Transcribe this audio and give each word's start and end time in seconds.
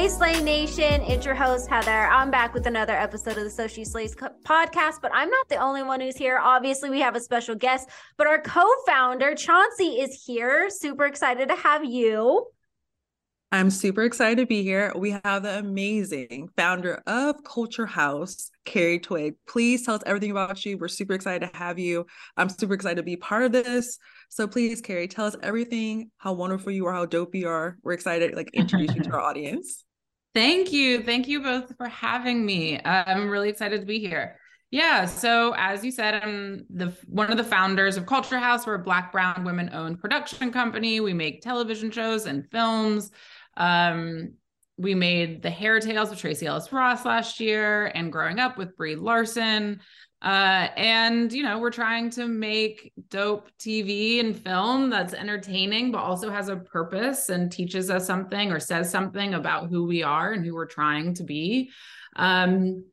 Hey, 0.00 0.08
Slay 0.08 0.42
Nation, 0.42 1.02
it's 1.02 1.26
your 1.26 1.34
host, 1.34 1.68
Heather. 1.68 2.06
I'm 2.06 2.30
back 2.30 2.54
with 2.54 2.66
another 2.66 2.94
episode 2.94 3.36
of 3.36 3.44
the 3.44 3.50
So 3.50 3.66
She 3.66 3.84
Slays 3.84 4.16
podcast, 4.16 5.02
but 5.02 5.10
I'm 5.12 5.28
not 5.28 5.50
the 5.50 5.56
only 5.56 5.82
one 5.82 6.00
who's 6.00 6.16
here. 6.16 6.38
Obviously, 6.38 6.88
we 6.88 7.00
have 7.00 7.16
a 7.16 7.20
special 7.20 7.54
guest, 7.54 7.86
but 8.16 8.26
our 8.26 8.40
co 8.40 8.64
founder, 8.86 9.34
Chauncey, 9.34 10.00
is 10.00 10.24
here. 10.24 10.70
Super 10.70 11.04
excited 11.04 11.50
to 11.50 11.54
have 11.54 11.84
you. 11.84 12.46
I'm 13.52 13.68
super 13.68 14.04
excited 14.04 14.40
to 14.40 14.46
be 14.46 14.62
here. 14.62 14.90
We 14.96 15.18
have 15.22 15.42
the 15.42 15.58
amazing 15.58 16.48
founder 16.56 17.02
of 17.06 17.44
Culture 17.44 17.84
House, 17.84 18.50
Carri 18.64 19.02
Twigg. 19.02 19.34
Please 19.46 19.84
tell 19.84 19.96
us 19.96 20.02
everything 20.06 20.30
about 20.30 20.64
you. 20.64 20.78
We're 20.78 20.88
super 20.88 21.12
excited 21.12 21.52
to 21.52 21.58
have 21.58 21.78
you. 21.78 22.06
I'm 22.38 22.48
super 22.48 22.72
excited 22.72 22.96
to 22.96 23.02
be 23.02 23.16
part 23.16 23.42
of 23.42 23.52
this. 23.52 23.98
So 24.30 24.48
please, 24.48 24.80
Carri, 24.80 25.10
tell 25.10 25.26
us 25.26 25.36
everything, 25.42 26.10
how 26.16 26.32
wonderful 26.32 26.72
you 26.72 26.86
are, 26.86 26.92
how 26.94 27.04
dope 27.04 27.34
you 27.34 27.48
are. 27.48 27.76
We're 27.82 27.92
excited 27.92 28.30
to 28.30 28.36
like 28.36 28.48
introduce 28.54 28.94
you 28.94 29.02
to 29.02 29.10
our 29.10 29.20
audience. 29.28 29.84
Thank 30.34 30.72
you. 30.72 31.02
Thank 31.02 31.26
you 31.26 31.42
both 31.42 31.76
for 31.76 31.88
having 31.88 32.46
me. 32.46 32.80
I'm 32.84 33.28
really 33.28 33.48
excited 33.48 33.80
to 33.80 33.86
be 33.86 33.98
here. 33.98 34.36
Yeah, 34.70 35.06
so 35.06 35.52
as 35.56 35.84
you 35.84 35.90
said, 35.90 36.14
I'm 36.22 36.64
the 36.70 36.96
one 37.06 37.30
of 37.32 37.36
the 37.36 37.42
founders 37.44 37.96
of 37.96 38.06
Culture 38.06 38.38
House. 38.38 38.66
We're 38.66 38.74
a 38.74 38.78
Black, 38.78 39.10
Brown, 39.10 39.42
women-owned 39.42 39.98
production 39.98 40.52
company. 40.52 41.00
We 41.00 41.12
make 41.12 41.42
television 41.42 41.90
shows 41.90 42.26
and 42.26 42.48
films. 42.52 43.10
Um, 43.56 44.34
we 44.80 44.94
made 44.94 45.42
the 45.42 45.50
Hair 45.50 45.80
Tales 45.80 46.10
of 46.10 46.18
Tracee 46.18 46.46
Ellis 46.46 46.72
Ross 46.72 47.04
last 47.04 47.38
year, 47.38 47.86
and 47.94 48.10
Growing 48.10 48.38
Up 48.38 48.56
with 48.56 48.76
Brie 48.76 48.96
Larson. 48.96 49.80
Uh, 50.22 50.68
and 50.76 51.32
you 51.32 51.42
know, 51.42 51.58
we're 51.58 51.70
trying 51.70 52.10
to 52.10 52.26
make 52.26 52.92
dope 53.08 53.50
TV 53.58 54.20
and 54.20 54.36
film 54.36 54.90
that's 54.90 55.14
entertaining, 55.14 55.92
but 55.92 55.98
also 55.98 56.30
has 56.30 56.48
a 56.48 56.56
purpose 56.56 57.28
and 57.28 57.52
teaches 57.52 57.90
us 57.90 58.06
something 58.06 58.50
or 58.52 58.60
says 58.60 58.90
something 58.90 59.34
about 59.34 59.68
who 59.68 59.86
we 59.86 60.02
are 60.02 60.32
and 60.32 60.44
who 60.44 60.54
we're 60.54 60.66
trying 60.66 61.14
to 61.14 61.24
be. 61.24 61.70
Um, 62.16 62.84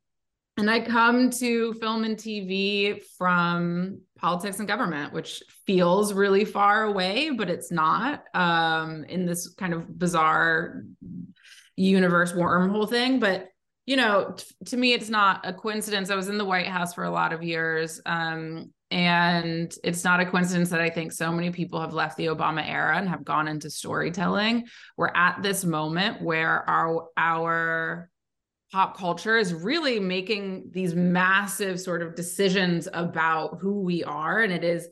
and 0.58 0.68
I 0.70 0.80
come 0.80 1.30
to 1.30 1.72
film 1.74 2.02
and 2.02 2.16
TV 2.16 3.00
from 3.16 4.00
politics 4.16 4.58
and 4.58 4.66
government, 4.66 5.12
which 5.12 5.42
feels 5.66 6.12
really 6.12 6.44
far 6.44 6.84
away, 6.84 7.30
but 7.30 7.48
it's 7.48 7.70
not 7.70 8.24
um, 8.34 9.04
in 9.04 9.24
this 9.24 9.54
kind 9.54 9.72
of 9.72 9.98
bizarre 9.98 10.82
universe 11.82 12.32
wormhole 12.32 12.88
thing. 12.88 13.20
But 13.20 13.48
you 13.86 13.96
know, 13.96 14.34
t- 14.36 14.44
to 14.66 14.76
me, 14.76 14.92
it's 14.92 15.08
not 15.08 15.46
a 15.46 15.52
coincidence. 15.52 16.10
I 16.10 16.14
was 16.14 16.28
in 16.28 16.36
the 16.36 16.44
White 16.44 16.66
House 16.66 16.92
for 16.92 17.04
a 17.04 17.10
lot 17.10 17.32
of 17.32 17.42
years. 17.42 18.00
Um, 18.04 18.72
and 18.90 19.74
it's 19.84 20.04
not 20.04 20.20
a 20.20 20.26
coincidence 20.26 20.70
that 20.70 20.80
I 20.80 20.90
think 20.90 21.12
so 21.12 21.30
many 21.30 21.50
people 21.50 21.80
have 21.80 21.92
left 21.92 22.16
the 22.16 22.26
Obama 22.26 22.66
era 22.66 22.96
and 22.96 23.08
have 23.08 23.24
gone 23.24 23.48
into 23.48 23.70
storytelling. 23.70 24.66
We're 24.96 25.12
at 25.14 25.42
this 25.42 25.64
moment 25.64 26.22
where 26.22 26.68
our 26.68 27.08
our 27.16 28.10
pop 28.72 28.96
culture 28.96 29.36
is 29.36 29.54
really 29.54 29.98
making 29.98 30.70
these 30.72 30.94
massive 30.94 31.80
sort 31.80 32.02
of 32.02 32.14
decisions 32.14 32.88
about 32.92 33.58
who 33.60 33.80
we 33.80 34.04
are 34.04 34.42
and 34.42 34.52
it 34.52 34.62
is 34.62 34.88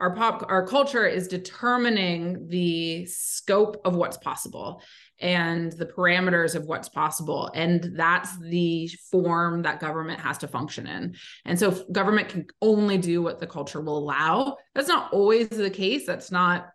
our 0.00 0.16
pop 0.16 0.44
our 0.48 0.66
culture 0.66 1.06
is 1.06 1.28
determining 1.28 2.48
the 2.48 3.06
scope 3.06 3.80
of 3.84 3.94
what's 3.94 4.16
possible 4.16 4.82
and 5.20 5.72
the 5.72 5.86
parameters 5.86 6.54
of 6.54 6.64
what's 6.64 6.88
possible 6.88 7.50
and 7.54 7.92
that's 7.96 8.38
the 8.38 8.88
form 9.10 9.62
that 9.62 9.80
government 9.80 10.20
has 10.20 10.38
to 10.38 10.48
function 10.48 10.86
in 10.86 11.14
and 11.44 11.58
so 11.58 11.70
government 11.92 12.28
can 12.28 12.46
only 12.62 12.98
do 12.98 13.22
what 13.22 13.38
the 13.38 13.46
culture 13.46 13.80
will 13.80 13.98
allow 13.98 14.56
that's 14.74 14.88
not 14.88 15.12
always 15.12 15.48
the 15.48 15.70
case 15.70 16.06
that's 16.06 16.30
not 16.30 16.68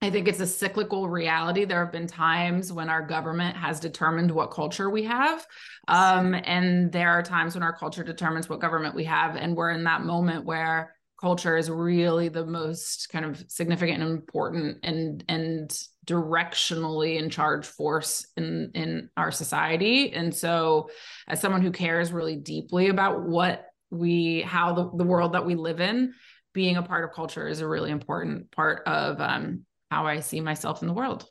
I 0.00 0.10
think 0.10 0.28
it's 0.28 0.38
a 0.38 0.46
cyclical 0.46 1.08
reality. 1.08 1.64
There 1.64 1.82
have 1.82 1.92
been 1.92 2.06
times 2.06 2.72
when 2.72 2.88
our 2.88 3.02
government 3.02 3.56
has 3.56 3.80
determined 3.80 4.30
what 4.30 4.52
culture 4.52 4.88
we 4.88 5.02
have. 5.04 5.44
Um, 5.88 6.34
and 6.34 6.92
there 6.92 7.10
are 7.10 7.22
times 7.22 7.54
when 7.54 7.64
our 7.64 7.72
culture 7.72 8.04
determines 8.04 8.48
what 8.48 8.60
government 8.60 8.94
we 8.94 9.04
have. 9.04 9.34
And 9.34 9.56
we're 9.56 9.70
in 9.70 9.82
that 9.84 10.02
moment 10.02 10.44
where 10.44 10.94
culture 11.20 11.56
is 11.56 11.70
really 11.70 12.28
the 12.28 12.46
most 12.46 13.08
kind 13.10 13.24
of 13.24 13.44
significant 13.48 14.02
and 14.02 14.12
important 14.12 14.78
and 14.84 15.24
and 15.28 15.70
directionally 16.06 17.18
in 17.18 17.28
charge 17.28 17.66
force 17.66 18.26
in 18.36 18.70
in 18.74 19.10
our 19.16 19.30
society. 19.30 20.12
And 20.12 20.34
so 20.34 20.90
as 21.26 21.40
someone 21.40 21.62
who 21.62 21.72
cares 21.72 22.12
really 22.12 22.36
deeply 22.36 22.88
about 22.88 23.22
what 23.22 23.66
we 23.90 24.42
how 24.42 24.74
the, 24.74 24.90
the 24.96 25.04
world 25.04 25.32
that 25.32 25.46
we 25.46 25.54
live 25.54 25.80
in 25.80 26.14
being 26.52 26.76
a 26.76 26.82
part 26.82 27.04
of 27.04 27.12
culture 27.12 27.46
is 27.46 27.60
a 27.60 27.68
really 27.68 27.90
important 27.90 28.50
part 28.50 28.86
of 28.86 29.20
um, 29.20 29.64
how 29.90 30.06
i 30.06 30.20
see 30.20 30.40
myself 30.40 30.82
in 30.82 30.88
the 30.88 30.94
world 30.94 31.26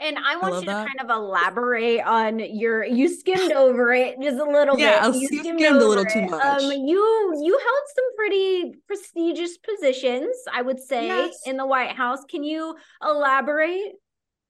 and 0.00 0.16
I 0.18 0.36
want 0.36 0.54
I 0.54 0.56
you 0.56 0.60
to 0.62 0.66
that. 0.66 0.88
kind 0.88 1.10
of 1.10 1.16
elaborate 1.16 2.00
on 2.00 2.38
your 2.38 2.84
you 2.84 3.08
skimmed 3.08 3.52
over 3.52 3.92
it 3.92 4.20
just 4.20 4.38
a 4.38 4.44
little 4.44 4.78
yeah, 4.78 5.06
bit. 5.06 5.14
Yeah, 5.14 5.20
you 5.20 5.26
skimmed, 5.28 5.60
skimmed 5.60 5.82
a 5.82 5.88
little 5.88 6.04
too 6.04 6.22
much. 6.22 6.42
Um, 6.42 6.72
you 6.72 7.40
you 7.42 7.58
held 7.58 7.82
some 7.94 8.16
pretty 8.16 8.74
prestigious 8.86 9.58
positions, 9.58 10.34
I 10.52 10.62
would 10.62 10.80
say, 10.80 11.06
yes. 11.06 11.40
in 11.46 11.56
the 11.56 11.66
White 11.66 11.96
House. 11.96 12.24
Can 12.28 12.42
you 12.42 12.76
elaborate? 13.02 13.92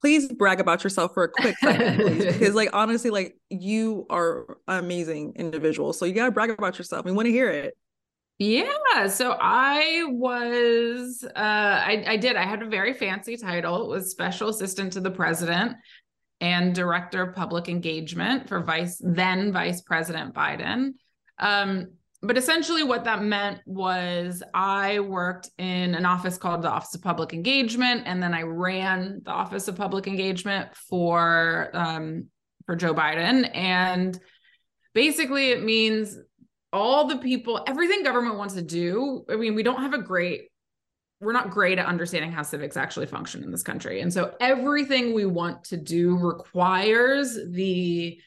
Please 0.00 0.32
brag 0.32 0.60
about 0.60 0.82
yourself 0.82 1.12
for 1.12 1.24
a 1.24 1.28
quick 1.28 1.56
second, 1.58 2.00
please, 2.00 2.24
because 2.24 2.54
like 2.54 2.70
honestly, 2.72 3.10
like 3.10 3.36
you 3.50 4.06
are 4.08 4.58
an 4.66 4.78
amazing 4.78 5.34
individual. 5.36 5.92
So 5.92 6.04
you 6.04 6.14
gotta 6.14 6.30
brag 6.30 6.50
about 6.50 6.78
yourself. 6.78 7.04
We 7.04 7.12
want 7.12 7.26
to 7.26 7.32
hear 7.32 7.50
it. 7.50 7.76
Yeah, 8.42 9.08
so 9.08 9.36
I 9.38 10.04
was 10.08 11.22
uh 11.22 11.30
I 11.36 12.04
I 12.06 12.16
did 12.16 12.36
I 12.36 12.46
had 12.46 12.62
a 12.62 12.66
very 12.66 12.94
fancy 12.94 13.36
title. 13.36 13.84
It 13.84 13.88
was 13.88 14.10
special 14.10 14.48
assistant 14.48 14.94
to 14.94 15.00
the 15.00 15.10
president 15.10 15.76
and 16.40 16.74
director 16.74 17.20
of 17.20 17.36
public 17.36 17.68
engagement 17.68 18.48
for 18.48 18.60
vice 18.62 18.98
then 19.04 19.52
vice 19.52 19.82
president 19.82 20.34
Biden. 20.34 20.94
Um 21.38 21.88
but 22.22 22.38
essentially 22.38 22.82
what 22.82 23.04
that 23.04 23.22
meant 23.22 23.60
was 23.66 24.42
I 24.54 25.00
worked 25.00 25.50
in 25.58 25.94
an 25.94 26.06
office 26.06 26.38
called 26.38 26.62
the 26.62 26.70
Office 26.70 26.94
of 26.94 27.02
Public 27.02 27.34
Engagement 27.34 28.04
and 28.06 28.22
then 28.22 28.32
I 28.32 28.42
ran 28.42 29.20
the 29.22 29.32
Office 29.32 29.68
of 29.68 29.76
Public 29.76 30.06
Engagement 30.06 30.74
for 30.74 31.68
um 31.74 32.28
for 32.64 32.74
Joe 32.74 32.94
Biden 32.94 33.54
and 33.54 34.18
basically 34.94 35.50
it 35.50 35.62
means 35.62 36.16
all 36.72 37.06
the 37.06 37.18
people, 37.18 37.62
everything 37.66 38.02
government 38.02 38.36
wants 38.36 38.54
to 38.54 38.62
do. 38.62 39.24
I 39.28 39.36
mean, 39.36 39.54
we 39.54 39.62
don't 39.62 39.82
have 39.82 39.94
a 39.94 40.02
great, 40.02 40.48
we're 41.20 41.32
not 41.32 41.50
great 41.50 41.78
at 41.78 41.86
understanding 41.86 42.32
how 42.32 42.42
civics 42.42 42.76
actually 42.76 43.06
function 43.06 43.42
in 43.42 43.50
this 43.50 43.62
country. 43.62 44.00
And 44.00 44.12
so 44.12 44.34
everything 44.40 45.12
we 45.12 45.26
want 45.26 45.64
to 45.64 45.76
do 45.76 46.16
requires 46.16 47.38
the 47.48 48.20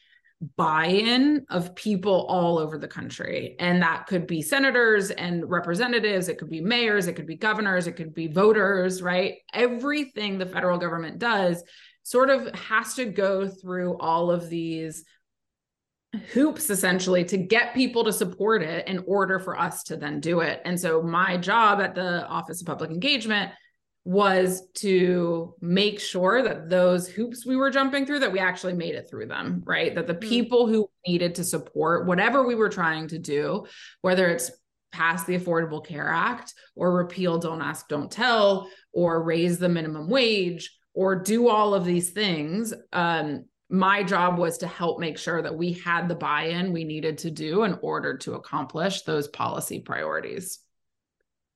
buy 0.56 0.86
in 0.86 1.46
of 1.48 1.74
people 1.74 2.26
all 2.28 2.58
over 2.58 2.76
the 2.76 2.88
country. 2.88 3.56
And 3.58 3.82
that 3.82 4.06
could 4.06 4.26
be 4.26 4.42
senators 4.42 5.10
and 5.10 5.48
representatives, 5.48 6.28
it 6.28 6.38
could 6.38 6.50
be 6.50 6.60
mayors, 6.60 7.06
it 7.06 7.14
could 7.14 7.26
be 7.26 7.36
governors, 7.36 7.86
it 7.86 7.92
could 7.92 8.14
be 8.14 8.26
voters, 8.26 9.02
right? 9.02 9.36
Everything 9.52 10.38
the 10.38 10.46
federal 10.46 10.78
government 10.78 11.18
does 11.18 11.62
sort 12.02 12.28
of 12.28 12.54
has 12.54 12.94
to 12.94 13.06
go 13.06 13.48
through 13.48 13.96
all 13.98 14.30
of 14.30 14.50
these 14.50 15.04
hoops 16.32 16.70
essentially 16.70 17.24
to 17.24 17.36
get 17.36 17.74
people 17.74 18.04
to 18.04 18.12
support 18.12 18.62
it 18.62 18.86
in 18.88 19.04
order 19.06 19.38
for 19.38 19.58
us 19.58 19.82
to 19.84 19.96
then 19.96 20.20
do 20.20 20.40
it. 20.40 20.60
And 20.64 20.78
so 20.78 21.02
my 21.02 21.36
job 21.36 21.80
at 21.80 21.94
the 21.94 22.26
Office 22.26 22.60
of 22.60 22.66
Public 22.66 22.90
Engagement 22.90 23.52
was 24.04 24.68
to 24.74 25.54
make 25.60 25.98
sure 25.98 26.42
that 26.42 26.68
those 26.68 27.08
hoops 27.08 27.46
we 27.46 27.56
were 27.56 27.70
jumping 27.70 28.04
through 28.04 28.18
that 28.18 28.32
we 28.32 28.38
actually 28.38 28.74
made 28.74 28.94
it 28.94 29.08
through 29.08 29.26
them, 29.26 29.62
right? 29.64 29.94
That 29.94 30.06
the 30.06 30.14
mm-hmm. 30.14 30.28
people 30.28 30.66
who 30.66 30.90
needed 31.06 31.34
to 31.36 31.44
support 31.44 32.06
whatever 32.06 32.46
we 32.46 32.54
were 32.54 32.68
trying 32.68 33.08
to 33.08 33.18
do, 33.18 33.66
whether 34.02 34.28
it's 34.28 34.50
pass 34.92 35.24
the 35.24 35.38
Affordable 35.38 35.84
Care 35.84 36.08
Act 36.08 36.54
or 36.76 36.94
repeal 36.94 37.38
Don't 37.38 37.62
Ask 37.62 37.88
Don't 37.88 38.10
Tell 38.10 38.70
or 38.92 39.22
raise 39.22 39.58
the 39.58 39.68
minimum 39.68 40.08
wage 40.08 40.70
or 40.94 41.16
do 41.16 41.48
all 41.48 41.74
of 41.74 41.84
these 41.84 42.10
things 42.10 42.72
um, 42.92 43.44
my 43.70 44.02
job 44.02 44.38
was 44.38 44.58
to 44.58 44.66
help 44.66 45.00
make 45.00 45.18
sure 45.18 45.42
that 45.42 45.56
we 45.56 45.72
had 45.72 46.08
the 46.08 46.14
buy 46.14 46.44
in 46.44 46.72
we 46.72 46.84
needed 46.84 47.18
to 47.18 47.30
do 47.30 47.64
in 47.64 47.78
order 47.82 48.16
to 48.18 48.34
accomplish 48.34 49.02
those 49.02 49.28
policy 49.28 49.80
priorities. 49.80 50.60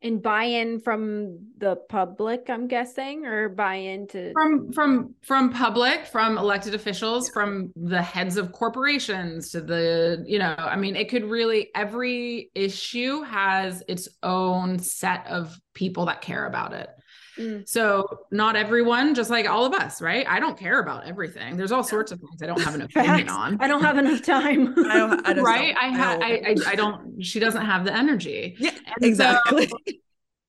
And 0.01 0.23
buy 0.23 0.45
in 0.45 0.79
from 0.79 1.49
the 1.59 1.75
public, 1.75 2.49
I'm 2.49 2.69
guessing, 2.69 3.27
or 3.27 3.49
buy 3.49 3.75
in 3.75 4.07
to 4.09 4.33
from 4.33 4.71
from 4.73 5.17
from 5.23 5.53
public, 5.53 6.07
from 6.07 6.39
elected 6.39 6.77
officials, 6.77 7.29
from 7.31 7.73
the 7.75 8.01
heads 8.01 8.37
of 8.37 8.53
corporations 8.53 9.51
to 9.51 9.61
the, 9.61 10.25
you 10.25 10.39
know, 10.39 10.55
I 10.57 10.77
mean, 10.77 10.95
it 10.95 11.09
could 11.09 11.25
really 11.25 11.71
every 11.75 12.53
issue 12.55 13.23
has 13.23 13.83
its 13.89 14.09
own 14.23 14.79
set 14.79 15.27
of 15.27 15.61
people 15.75 16.07
that 16.07 16.21
care 16.21 16.47
about 16.47 16.75
it. 16.75 16.89
Mm. 17.38 17.69
So 17.69 18.20
not 18.31 18.56
everyone, 18.56 19.14
just 19.14 19.31
like 19.31 19.49
all 19.49 19.64
of 19.64 19.73
us, 19.75 20.02
right? 20.02 20.26
I 20.29 20.40
don't 20.40 20.58
care 20.58 20.81
about 20.81 21.06
everything. 21.06 21.56
There's 21.56 21.73
all 21.73 21.85
sorts 21.85 22.12
of 22.12 22.20
things 22.20 22.43
I 22.43 22.46
don't 22.46 22.61
have 22.61 22.75
an 22.75 22.82
opinion 22.82 23.29
on. 23.29 23.58
I 23.61 23.69
don't 23.69 23.82
have 23.82 23.99
enough 23.99 24.23
time. 24.23 24.75
I 24.79 24.99
don't, 24.99 25.26
I 25.26 25.32
right? 25.40 25.75
I, 25.81 25.88
ha- 25.90 26.19
I, 26.20 26.31
I, 26.46 26.56
I 26.73 26.75
don't. 26.75 27.23
She 27.23 27.38
doesn't 27.38 27.64
have 27.64 27.85
the 27.85 27.94
energy. 27.94 28.56
Yeah, 28.58 28.70
and 28.70 29.05
exactly. 29.05 29.69
So, 29.69 29.76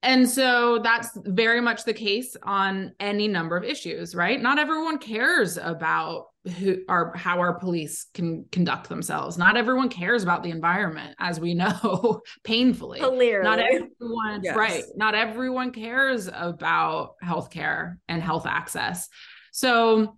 and 0.01 0.29
so 0.29 0.79
that's 0.81 1.09
very 1.25 1.59
much 1.59 1.83
the 1.83 1.93
case 1.93 2.37
on 2.43 2.93
any 2.99 3.27
number 3.27 3.57
of 3.57 3.63
issues, 3.63 4.15
right? 4.15 4.41
Not 4.41 4.57
everyone 4.57 4.97
cares 4.97 5.57
about 5.57 6.27
who 6.57 6.77
are 6.87 7.13
how 7.17 7.39
our 7.39 7.59
police 7.59 8.05
can 8.13 8.45
conduct 8.49 8.87
themselves. 8.87 9.37
Not 9.37 9.57
everyone 9.57 9.89
cares 9.89 10.23
about 10.23 10.41
the 10.41 10.51
environment, 10.51 11.15
as 11.19 11.37
we 11.39 11.53
know, 11.53 12.21
painfully. 12.45 12.99
Clearly. 12.99 13.43
Not 13.43 13.59
everyone, 13.59 14.41
Yes. 14.41 14.55
right? 14.55 14.83
Not 14.95 15.15
everyone 15.15 15.71
cares 15.71 16.29
about 16.33 17.15
healthcare 17.21 17.95
and 18.07 18.21
health 18.23 18.45
access. 18.45 19.09
So 19.51 20.15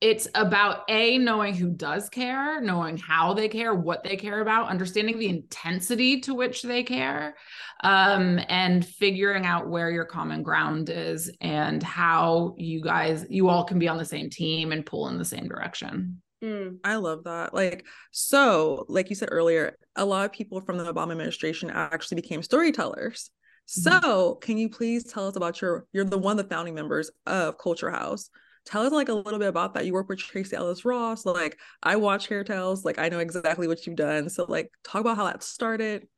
it's 0.00 0.26
about 0.34 0.84
a 0.88 1.18
knowing 1.18 1.54
who 1.54 1.68
does 1.68 2.08
care 2.08 2.58
knowing 2.62 2.96
how 2.96 3.34
they 3.34 3.48
care 3.48 3.74
what 3.74 4.02
they 4.02 4.16
care 4.16 4.40
about 4.40 4.68
understanding 4.70 5.18
the 5.18 5.28
intensity 5.28 6.20
to 6.22 6.34
which 6.34 6.62
they 6.62 6.82
care 6.82 7.36
um, 7.82 8.40
and 8.48 8.84
figuring 8.84 9.46
out 9.46 9.68
where 9.68 9.90
your 9.90 10.04
common 10.04 10.42
ground 10.42 10.90
is 10.90 11.30
and 11.40 11.82
how 11.82 12.54
you 12.58 12.80
guys 12.82 13.26
you 13.30 13.48
all 13.48 13.64
can 13.64 13.78
be 13.78 13.88
on 13.88 13.98
the 13.98 14.04
same 14.04 14.30
team 14.30 14.72
and 14.72 14.86
pull 14.86 15.08
in 15.08 15.18
the 15.18 15.24
same 15.24 15.48
direction 15.48 16.20
Mm. 16.42 16.78
I 16.84 16.96
love 16.96 17.24
that. 17.24 17.52
Like, 17.52 17.84
so, 18.10 18.86
like 18.88 19.10
you 19.10 19.16
said 19.16 19.28
earlier, 19.30 19.76
a 19.96 20.04
lot 20.04 20.24
of 20.24 20.32
people 20.32 20.60
from 20.60 20.78
the 20.78 20.90
Obama 20.90 21.12
administration 21.12 21.70
actually 21.70 22.16
became 22.16 22.42
storytellers. 22.42 23.30
Mhm. 23.68 24.00
So, 24.00 24.34
can 24.36 24.56
you 24.56 24.70
please 24.70 25.04
tell 25.04 25.28
us 25.28 25.36
about 25.36 25.60
your? 25.60 25.86
You're 25.92 26.04
the 26.04 26.18
one 26.18 26.38
of 26.38 26.48
the 26.48 26.54
founding 26.54 26.74
members 26.74 27.10
of 27.26 27.58
Culture 27.58 27.90
House. 27.90 28.30
Tell 28.64 28.82
us 28.82 28.92
like 28.92 29.08
a 29.08 29.14
little 29.14 29.38
bit 29.38 29.48
about 29.48 29.74
that. 29.74 29.86
You 29.86 29.92
work 29.92 30.08
with 30.08 30.18
Tracee 30.18 30.56
Ellis 30.56 30.84
Ross. 30.84 31.24
Like, 31.26 31.58
I 31.82 31.96
watch 31.96 32.28
Hair 32.28 32.44
Tales. 32.44 32.84
Like, 32.84 32.98
I 32.98 33.08
know 33.08 33.18
exactly 33.18 33.68
what 33.68 33.86
you've 33.86 33.96
done. 33.96 34.28
So, 34.28 34.44
like, 34.48 34.70
talk 34.82 35.00
about 35.00 35.16
how 35.16 35.24
that 35.24 35.42
started. 35.42 36.08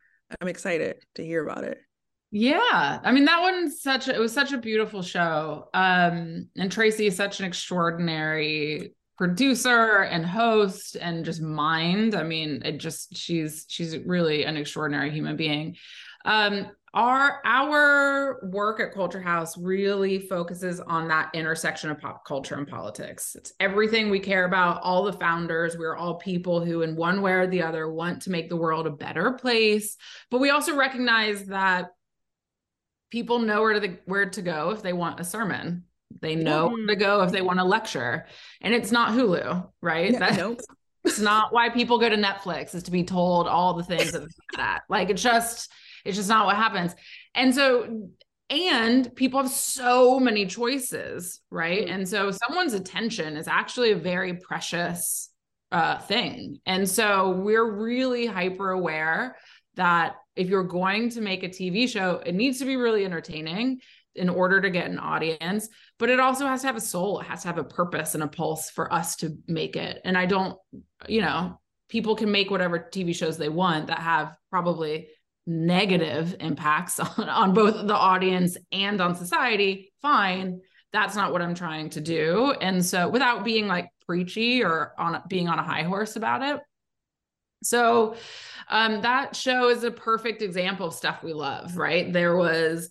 I'm 0.41 0.49
excited 0.49 0.97
to 1.15 1.25
hear 1.25 1.45
about 1.47 1.65
it. 1.65 1.79
Yeah, 2.31 3.01
I 3.05 3.13
mean 3.13 3.27
that 3.27 3.43
one's 3.43 3.83
such 3.83 4.09
a, 4.09 4.15
it 4.15 4.19
was 4.19 4.33
such 4.33 4.53
a 4.53 4.59
beautiful 4.59 5.03
show. 5.03 5.69
Um 5.75 6.49
and 6.57 6.71
Tracee 6.71 7.07
is 7.07 7.17
such 7.17 7.41
an 7.41 7.47
extraordinary 7.47 8.95
producer 9.19 9.99
and 9.99 10.25
host 10.25 10.97
and 10.97 11.25
just 11.25 11.43
mind. 11.43 12.15
I 12.15 12.23
mean, 12.23 12.63
it 12.65 12.79
just 12.79 13.17
she's 13.17 13.67
she's 13.69 13.99
really 13.99 14.45
an 14.45 14.57
extraordinary 14.57 15.11
human 15.11 15.37
being. 15.37 15.77
Um 16.25 16.69
our 16.95 17.41
our 17.45 18.41
work 18.43 18.79
at 18.81 18.93
Culture 18.93 19.21
House 19.21 19.57
really 19.57 20.19
focuses 20.19 20.79
on 20.81 21.09
that 21.09 21.31
intersection 21.33 21.91
of 21.91 21.99
pop 21.99 22.27
culture 22.27 22.57
and 22.57 22.69
politics. 22.69 23.35
It's 23.35 23.53
everything 23.61 24.11
we 24.11 24.21
care 24.21 24.45
about, 24.45 24.83
all 24.83 25.05
the 25.05 25.15
founders, 25.15 25.77
we're 25.79 25.97
all 25.97 26.17
people 26.17 26.63
who 26.63 26.83
in 26.83 26.95
one 26.95 27.23
way 27.23 27.33
or 27.33 27.47
the 27.47 27.63
other 27.63 27.91
want 27.91 28.23
to 28.23 28.31
make 28.31 28.51
the 28.51 28.57
world 28.57 28.87
a 28.87 28.91
better 28.91 29.33
place, 29.33 29.97
but 30.31 30.41
we 30.41 30.51
also 30.51 30.77
recognize 30.77 31.47
that 31.47 31.93
people 33.11 33.39
know 33.39 33.63
where 33.63 33.75
to 33.75 33.81
the, 33.81 33.99
where 34.05 34.29
to 34.29 34.43
go 34.43 34.71
if 34.71 34.83
they 34.83 34.93
want 34.93 35.21
a 35.21 35.25
sermon. 35.25 35.85
They 36.21 36.35
know 36.35 36.69
where 36.69 36.77
mm-hmm. 36.77 36.89
to 36.89 36.97
go 36.97 37.23
if 37.23 37.33
they 37.33 37.41
want 37.41 37.61
a 37.61 37.65
lecture, 37.65 38.27
and 38.61 38.75
it's 38.75 38.93
not 38.93 39.13
Hulu, 39.13 39.67
right? 39.81 40.13
Yeah, 40.13 40.19
That- 40.19 40.37
nope. 40.37 40.61
it's 41.05 41.19
not 41.19 41.55
why 41.55 41.71
people 41.71 41.99
go 41.99 42.11
to 42.11 42.17
Netflix 42.17 42.75
is 42.75 42.83
to 42.83 42.91
be 42.91 43.03
told 43.03 43.49
all 43.49 43.73
the 43.73 43.83
things 43.83 44.13
that 44.13 44.19
they're 44.21 44.29
bad 44.57 44.75
at. 44.77 44.83
Like 44.91 45.09
it's 45.09 45.23
just 45.23 45.73
it's 46.05 46.17
just 46.17 46.29
not 46.29 46.47
what 46.47 46.57
happens. 46.57 46.95
And 47.35 47.55
so 47.55 48.09
and 48.51 49.15
people 49.17 49.41
have 49.41 49.51
so 49.51 50.21
many 50.21 50.45
choices, 50.45 51.41
right? 51.51 51.87
Mm. 51.87 51.95
And 51.95 52.09
so 52.09 52.31
someone's 52.31 52.75
attention 52.75 53.37
is 53.37 53.49
actually 53.49 53.93
a 53.93 53.97
very 53.97 54.35
precious 54.35 55.31
uh 55.71 55.99
thing. 55.99 56.59
And 56.67 56.89
so 56.89 57.31
we're 57.31 57.71
really 57.71 58.27
hyper 58.27 58.71
aware 58.71 59.37
that 59.77 60.17
if 60.37 60.49
you're 60.49 60.65
going 60.65 61.11
to 61.11 61.21
make 61.21 61.43
a 61.43 61.49
TV 61.49 61.89
show, 61.89 62.23
it 62.25 62.35
needs 62.35 62.59
to 62.59 62.65
be 62.65 62.77
really 62.77 63.05
entertaining 63.05 63.81
in 64.15 64.29
order 64.29 64.61
to 64.61 64.71
get 64.71 64.91
an 64.91 64.99
audience, 64.99 65.69
but 65.99 66.11
it 66.11 66.21
also 66.21 66.47
has 66.47 66.61
to 66.61 66.67
have 66.67 66.77
a 66.77 66.81
soul, 66.81 67.21
it 67.21 67.27
has 67.27 67.43
to 67.43 67.49
have 67.49 67.59
a 67.59 67.65
purpose 67.65 68.15
and 68.15 68.23
a 68.23 68.29
pulse 68.29 68.71
for 68.71 68.93
us 68.93 69.17
to 69.17 69.37
make 69.47 69.77
it. 69.77 70.01
And 70.05 70.19
I 70.19 70.27
don't, 70.27 70.59
you 71.09 71.23
know, 71.23 71.59
people 71.89 72.15
can 72.15 72.31
make 72.31 72.51
whatever 72.51 72.79
TV 72.79 73.15
shows 73.15 73.39
they 73.39 73.49
want 73.49 73.87
that 73.87 73.99
have 73.99 74.35
probably 74.51 75.09
negative 75.47 76.37
impacts 76.41 77.01
on, 77.19 77.29
on 77.29 77.55
both 77.55 77.87
the 77.87 77.97
audience 77.97 78.57
and 78.71 79.01
on 79.01 79.15
society. 79.15 79.93
Fine. 80.03 80.61
That's 80.93 81.17
not 81.17 81.33
what 81.33 81.43
I'm 81.43 81.55
trying 81.55 81.91
to 81.91 82.01
do. 82.01 82.53
And 82.61 82.85
so 82.85 83.09
without 83.09 83.45
being 83.45 83.67
like 83.67 83.89
preachy 84.07 84.63
or 84.63 84.93
on 84.99 85.23
being 85.29 85.49
on 85.49 85.59
a 85.59 85.63
high 85.63 85.85
horse 85.85 86.17
about 86.17 86.43
it. 86.43 86.61
So 87.63 88.17
um, 88.69 89.03
that 89.03 89.37
show 89.37 89.69
is 89.69 89.85
a 89.85 89.91
perfect 89.91 90.43
example 90.43 90.89
of 90.89 90.95
stuff 90.95 91.23
we 91.23 91.33
love, 91.33 91.77
right? 91.77 92.13
There 92.13 92.37
was 92.37 92.91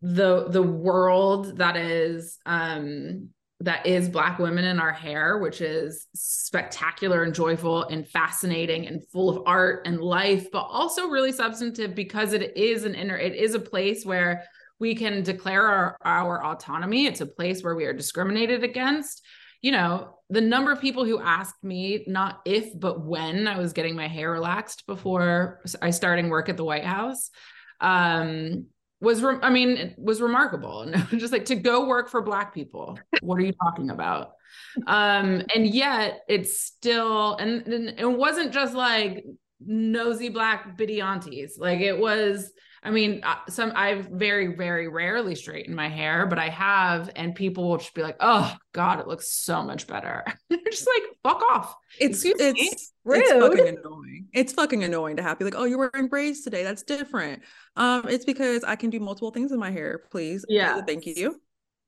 the 0.00 0.48
the 0.48 0.62
world 0.62 1.58
that 1.58 1.76
is 1.76 2.38
um 2.46 3.28
that 3.60 3.86
is 3.86 4.08
black 4.08 4.38
women 4.38 4.64
in 4.64 4.78
our 4.78 4.92
hair 4.92 5.38
which 5.38 5.60
is 5.60 6.06
spectacular 6.14 7.22
and 7.22 7.34
joyful 7.34 7.84
and 7.84 8.06
fascinating 8.08 8.86
and 8.86 9.06
full 9.08 9.30
of 9.30 9.42
art 9.46 9.86
and 9.86 10.00
life 10.00 10.50
but 10.52 10.62
also 10.62 11.08
really 11.08 11.32
substantive 11.32 11.94
because 11.94 12.32
it 12.32 12.56
is 12.56 12.84
an 12.84 12.94
inner 12.94 13.16
it 13.16 13.34
is 13.34 13.54
a 13.54 13.60
place 13.60 14.04
where 14.04 14.44
we 14.78 14.94
can 14.94 15.22
declare 15.22 15.66
our, 15.66 15.96
our 16.04 16.44
autonomy. 16.44 17.06
It's 17.06 17.20
a 17.20 17.26
place 17.26 17.62
where 17.62 17.74
we 17.74 17.86
are 17.86 17.92
discriminated 17.92 18.62
against. 18.62 19.22
You 19.62 19.72
know 19.72 20.16
the 20.28 20.40
number 20.40 20.72
of 20.72 20.80
people 20.80 21.04
who 21.04 21.20
asked 21.20 21.62
me 21.62 22.04
not 22.06 22.40
if 22.44 22.78
but 22.78 23.04
when 23.04 23.46
i 23.46 23.58
was 23.58 23.72
getting 23.72 23.94
my 23.94 24.08
hair 24.08 24.30
relaxed 24.30 24.86
before 24.86 25.60
i 25.80 25.90
starting 25.90 26.28
work 26.28 26.48
at 26.48 26.56
the 26.56 26.64
white 26.64 26.84
house 26.84 27.30
um 27.80 28.66
was 29.00 29.22
re- 29.22 29.38
I 29.42 29.50
mean 29.50 29.70
it 29.76 29.94
was 29.98 30.20
remarkable. 30.20 30.80
And 31.10 31.20
just 31.20 31.32
like 31.32 31.46
to 31.46 31.56
go 31.56 31.86
work 31.86 32.08
for 32.08 32.22
black 32.22 32.54
people 32.54 32.98
what 33.20 33.38
are 33.38 33.42
you 33.42 33.52
talking 33.52 33.90
about? 33.90 34.32
Um 34.86 35.42
and 35.54 35.66
yet 35.66 36.20
it's 36.28 36.60
still 36.60 37.36
and, 37.36 37.66
and 37.66 37.98
it 37.98 38.10
wasn't 38.10 38.52
just 38.52 38.74
like 38.74 39.24
nosy 39.60 40.28
black 40.28 40.76
biddy 40.76 41.00
aunties 41.00 41.56
like 41.58 41.80
it 41.80 41.98
was 41.98 42.52
I 42.82 42.90
mean 42.90 43.20
uh, 43.24 43.36
some 43.48 43.72
I 43.74 44.04
very 44.10 44.54
very 44.56 44.88
rarely 44.88 45.34
straighten 45.34 45.74
my 45.74 45.88
hair 45.88 46.26
but 46.26 46.38
I 46.38 46.48
have 46.50 47.10
and 47.16 47.34
people 47.34 47.68
will 47.68 47.78
just 47.78 47.94
be 47.94 48.02
like 48.02 48.16
oh 48.20 48.54
god 48.72 49.00
it 49.00 49.08
looks 49.08 49.28
so 49.32 49.62
much 49.62 49.86
better 49.86 50.24
just 50.70 50.86
like 50.94 51.02
fuck 51.22 51.42
off 51.50 51.74
It's 51.98 52.24
Excuse 52.24 52.38
me? 52.54 52.60
it's 52.60 52.92
it's 53.08 53.30
Rude. 53.32 53.40
fucking 53.40 53.68
annoying. 53.78 54.26
It's 54.32 54.52
fucking 54.52 54.82
annoying 54.82 55.16
to 55.16 55.22
have 55.22 55.38
be 55.38 55.44
like, 55.44 55.54
oh, 55.56 55.62
you're 55.64 55.78
wearing 55.78 56.08
braids 56.08 56.40
today. 56.42 56.64
That's 56.64 56.82
different. 56.82 57.40
Um, 57.76 58.08
it's 58.08 58.24
because 58.24 58.64
I 58.64 58.74
can 58.74 58.90
do 58.90 58.98
multiple 58.98 59.30
things 59.30 59.52
in 59.52 59.60
my 59.60 59.70
hair. 59.70 60.02
Please, 60.10 60.44
Yeah. 60.48 60.82
thank 60.82 61.06
you. 61.06 61.40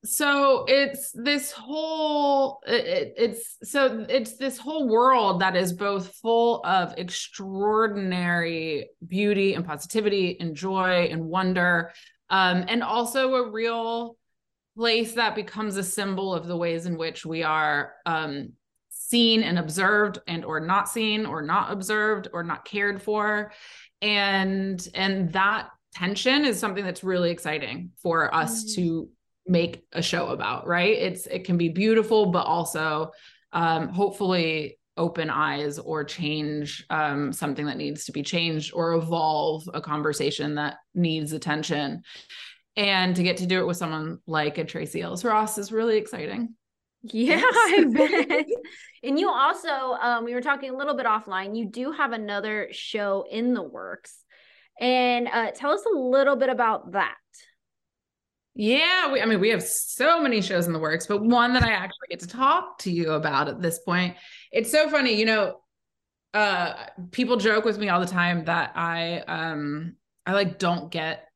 So 0.04 0.64
it's 0.68 1.10
this 1.12 1.50
whole 1.50 2.60
it, 2.66 2.84
it- 2.86 3.14
it's 3.16 3.56
so 3.70 4.06
it's 4.08 4.36
this 4.36 4.56
whole 4.56 4.88
world 4.88 5.40
that 5.40 5.56
is 5.56 5.72
both 5.72 6.14
full 6.16 6.62
of 6.64 6.94
extraordinary 6.96 8.90
beauty 9.06 9.54
and 9.54 9.66
positivity 9.66 10.38
and 10.40 10.54
joy 10.54 11.08
and 11.10 11.24
wonder 11.24 11.90
um 12.30 12.64
and 12.68 12.82
also 12.82 13.34
a 13.34 13.50
real 13.50 14.16
place 14.76 15.14
that 15.14 15.34
becomes 15.34 15.76
a 15.76 15.82
symbol 15.82 16.32
of 16.32 16.46
the 16.46 16.56
ways 16.56 16.86
in 16.86 16.96
which 16.96 17.26
we 17.26 17.42
are 17.42 17.94
um 18.06 18.52
seen 18.90 19.42
and 19.42 19.58
observed 19.58 20.18
and 20.28 20.44
or 20.44 20.60
not 20.60 20.88
seen 20.88 21.26
or 21.26 21.42
not 21.42 21.72
observed 21.72 22.28
or 22.32 22.44
not 22.44 22.64
cared 22.64 23.02
for 23.02 23.50
and 24.00 24.86
and 24.94 25.32
that 25.32 25.68
tension 25.94 26.44
is 26.44 26.58
something 26.58 26.84
that's 26.84 27.02
really 27.02 27.30
exciting 27.30 27.90
for 28.02 28.32
us 28.32 28.62
Mm. 28.64 28.74
to 28.76 29.08
make 29.48 29.84
a 29.92 30.02
show 30.02 30.28
about 30.28 30.66
right 30.66 30.96
it's 30.98 31.26
it 31.26 31.44
can 31.44 31.56
be 31.56 31.68
beautiful 31.68 32.26
but 32.26 32.46
also 32.46 33.10
um 33.52 33.88
hopefully 33.88 34.78
open 34.96 35.30
eyes 35.30 35.78
or 35.78 36.04
change 36.04 36.84
um 36.90 37.32
something 37.32 37.66
that 37.66 37.76
needs 37.76 38.04
to 38.04 38.12
be 38.12 38.22
changed 38.22 38.72
or 38.74 38.94
evolve 38.94 39.68
a 39.74 39.80
conversation 39.80 40.56
that 40.56 40.76
needs 40.94 41.32
attention 41.32 42.02
and 42.76 43.16
to 43.16 43.22
get 43.22 43.38
to 43.38 43.46
do 43.46 43.60
it 43.60 43.66
with 43.66 43.76
someone 43.76 44.18
like 44.26 44.58
a 44.58 44.64
Tracee 44.64 45.02
Ellis 45.02 45.24
Ross 45.24 45.58
is 45.58 45.72
really 45.72 45.96
exciting 45.96 46.54
Yeah, 47.02 47.42
I 47.44 47.84
bet. 47.92 48.46
And 49.04 49.18
you 49.18 49.30
also, 49.30 49.68
um, 49.68 50.24
we 50.24 50.34
were 50.34 50.40
talking 50.40 50.70
a 50.70 50.76
little 50.76 50.96
bit 50.96 51.06
offline. 51.06 51.56
You 51.56 51.66
do 51.66 51.92
have 51.92 52.12
another 52.12 52.68
show 52.72 53.24
in 53.30 53.54
the 53.54 53.62
works, 53.62 54.24
and 54.80 55.28
uh, 55.28 55.52
tell 55.52 55.70
us 55.70 55.84
a 55.86 55.96
little 55.96 56.34
bit 56.34 56.48
about 56.48 56.92
that. 56.92 57.14
Yeah, 58.60 59.12
we, 59.12 59.22
I 59.22 59.24
mean, 59.26 59.38
we 59.38 59.50
have 59.50 59.62
so 59.62 60.20
many 60.20 60.42
shows 60.42 60.66
in 60.66 60.72
the 60.72 60.80
works, 60.80 61.06
but 61.06 61.22
one 61.22 61.52
that 61.52 61.62
I 61.62 61.70
actually 61.70 62.08
get 62.10 62.18
to 62.20 62.26
talk 62.26 62.78
to 62.78 62.90
you 62.90 63.12
about 63.12 63.46
at 63.46 63.62
this 63.62 63.78
point. 63.78 64.16
It's 64.50 64.72
so 64.72 64.90
funny, 64.90 65.14
you 65.14 65.26
know, 65.26 65.60
uh 66.34 66.74
people 67.12 67.36
joke 67.36 67.64
with 67.64 67.78
me 67.78 67.88
all 67.88 68.00
the 68.00 68.06
time 68.06 68.44
that 68.46 68.72
I 68.76 69.20
um 69.20 69.94
I 70.26 70.32
like 70.34 70.58
don't 70.58 70.90
get 70.90 71.27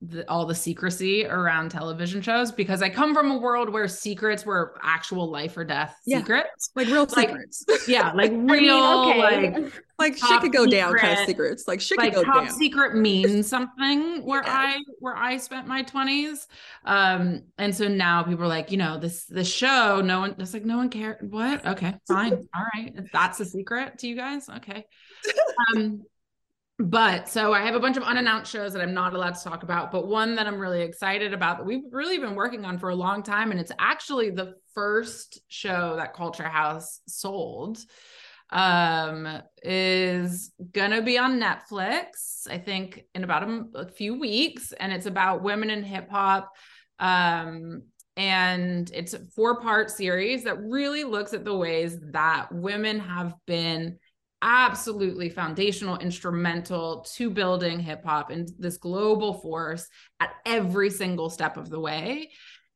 the, 0.00 0.24
all 0.30 0.46
the 0.46 0.54
secrecy 0.54 1.26
around 1.26 1.70
television 1.72 2.22
shows 2.22 2.52
because 2.52 2.82
I 2.82 2.88
come 2.88 3.12
from 3.14 3.32
a 3.32 3.38
world 3.38 3.68
where 3.68 3.88
secrets 3.88 4.46
were 4.46 4.78
actual 4.80 5.28
life 5.28 5.56
or 5.56 5.64
death 5.64 5.96
Yeah. 6.06 6.18
secrets. 6.18 6.70
Like 6.76 6.86
real 6.86 7.06
Like, 7.16 7.30
secrets. 7.30 7.64
Yeah, 7.88 8.12
like 8.14 8.30
I 8.30 8.34
real, 8.34 9.06
mean, 9.06 9.10
okay. 9.10 9.50
like 9.64 9.72
like 9.98 10.16
shit 10.16 10.40
could 10.40 10.52
go 10.52 10.66
down 10.66 10.94
kind 10.94 11.18
of 11.18 11.26
secrets. 11.26 11.66
Like 11.66 11.80
shit 11.80 11.98
like 11.98 12.14
could 12.14 12.24
go 12.24 12.32
top 12.32 12.44
down. 12.46 12.54
secret 12.54 12.94
means 12.94 13.48
something 13.48 14.24
where 14.24 14.42
Yes. 14.44 14.52
I 14.54 14.78
where 15.00 15.16
I 15.16 15.36
spent 15.36 15.66
my 15.66 15.82
20s. 15.82 16.46
Um 16.84 17.42
and 17.58 17.74
so 17.74 17.88
now 17.88 18.22
people 18.22 18.44
are 18.44 18.48
like, 18.48 18.70
you 18.70 18.76
know, 18.76 18.98
this 18.98 19.24
this 19.24 19.52
show, 19.52 20.00
no 20.00 20.20
one 20.20 20.36
it's 20.38 20.54
like 20.54 20.64
no 20.64 20.76
one 20.76 20.90
cared. 20.90 21.28
What? 21.28 21.66
Okay, 21.66 21.92
fine. 22.06 22.32
All 22.54 22.66
right. 22.74 22.92
If 22.96 23.10
that's 23.10 23.40
a 23.40 23.44
secret 23.44 23.98
to 23.98 24.06
you 24.06 24.14
guys. 24.14 24.48
Okay. 24.48 24.86
Um 25.74 26.04
but 26.78 27.28
so 27.28 27.52
I 27.52 27.62
have 27.62 27.74
a 27.74 27.80
bunch 27.80 27.96
of 27.96 28.04
unannounced 28.04 28.52
shows 28.52 28.72
that 28.72 28.82
I'm 28.82 28.94
not 28.94 29.14
allowed 29.14 29.34
to 29.34 29.42
talk 29.42 29.64
about, 29.64 29.90
but 29.90 30.06
one 30.06 30.36
that 30.36 30.46
I'm 30.46 30.58
really 30.58 30.82
excited 30.82 31.34
about 31.34 31.58
that 31.58 31.66
we've 31.66 31.82
really 31.90 32.18
been 32.18 32.34
working 32.34 32.64
on 32.64 32.78
for 32.78 32.90
a 32.90 32.94
long 32.94 33.22
time. 33.22 33.50
And 33.50 33.58
it's 33.58 33.72
actually 33.78 34.30
the 34.30 34.54
first 34.74 35.40
show 35.48 35.96
that 35.96 36.14
Culture 36.14 36.48
House 36.48 37.00
sold 37.06 37.78
um 38.50 39.42
is 39.62 40.52
gonna 40.72 41.02
be 41.02 41.18
on 41.18 41.38
netflix 41.38 42.48
i 42.48 42.56
think 42.56 43.04
in 43.14 43.22
about 43.22 43.46
a 43.74 43.86
few 43.86 44.18
weeks 44.18 44.72
and 44.72 44.90
it's 44.90 45.04
about 45.04 45.42
women 45.42 45.68
in 45.68 45.82
hip 45.82 46.08
hop 46.08 46.50
um 46.98 47.82
and 48.16 48.90
it's 48.94 49.12
a 49.12 49.20
four 49.36 49.60
part 49.60 49.90
series 49.90 50.44
that 50.44 50.58
really 50.62 51.04
looks 51.04 51.34
at 51.34 51.44
the 51.44 51.54
ways 51.54 51.98
that 52.12 52.50
women 52.50 52.98
have 52.98 53.34
been 53.46 53.98
absolutely 54.42 55.28
foundational 55.28 55.98
instrumental 55.98 57.04
to 57.14 57.30
building 57.30 57.80
hip 57.80 58.04
hop 58.04 58.30
and 58.30 58.48
this 58.58 58.76
global 58.76 59.34
force 59.34 59.88
at 60.20 60.30
every 60.46 60.90
single 60.90 61.28
step 61.28 61.56
of 61.56 61.68
the 61.68 61.80
way. 61.80 62.30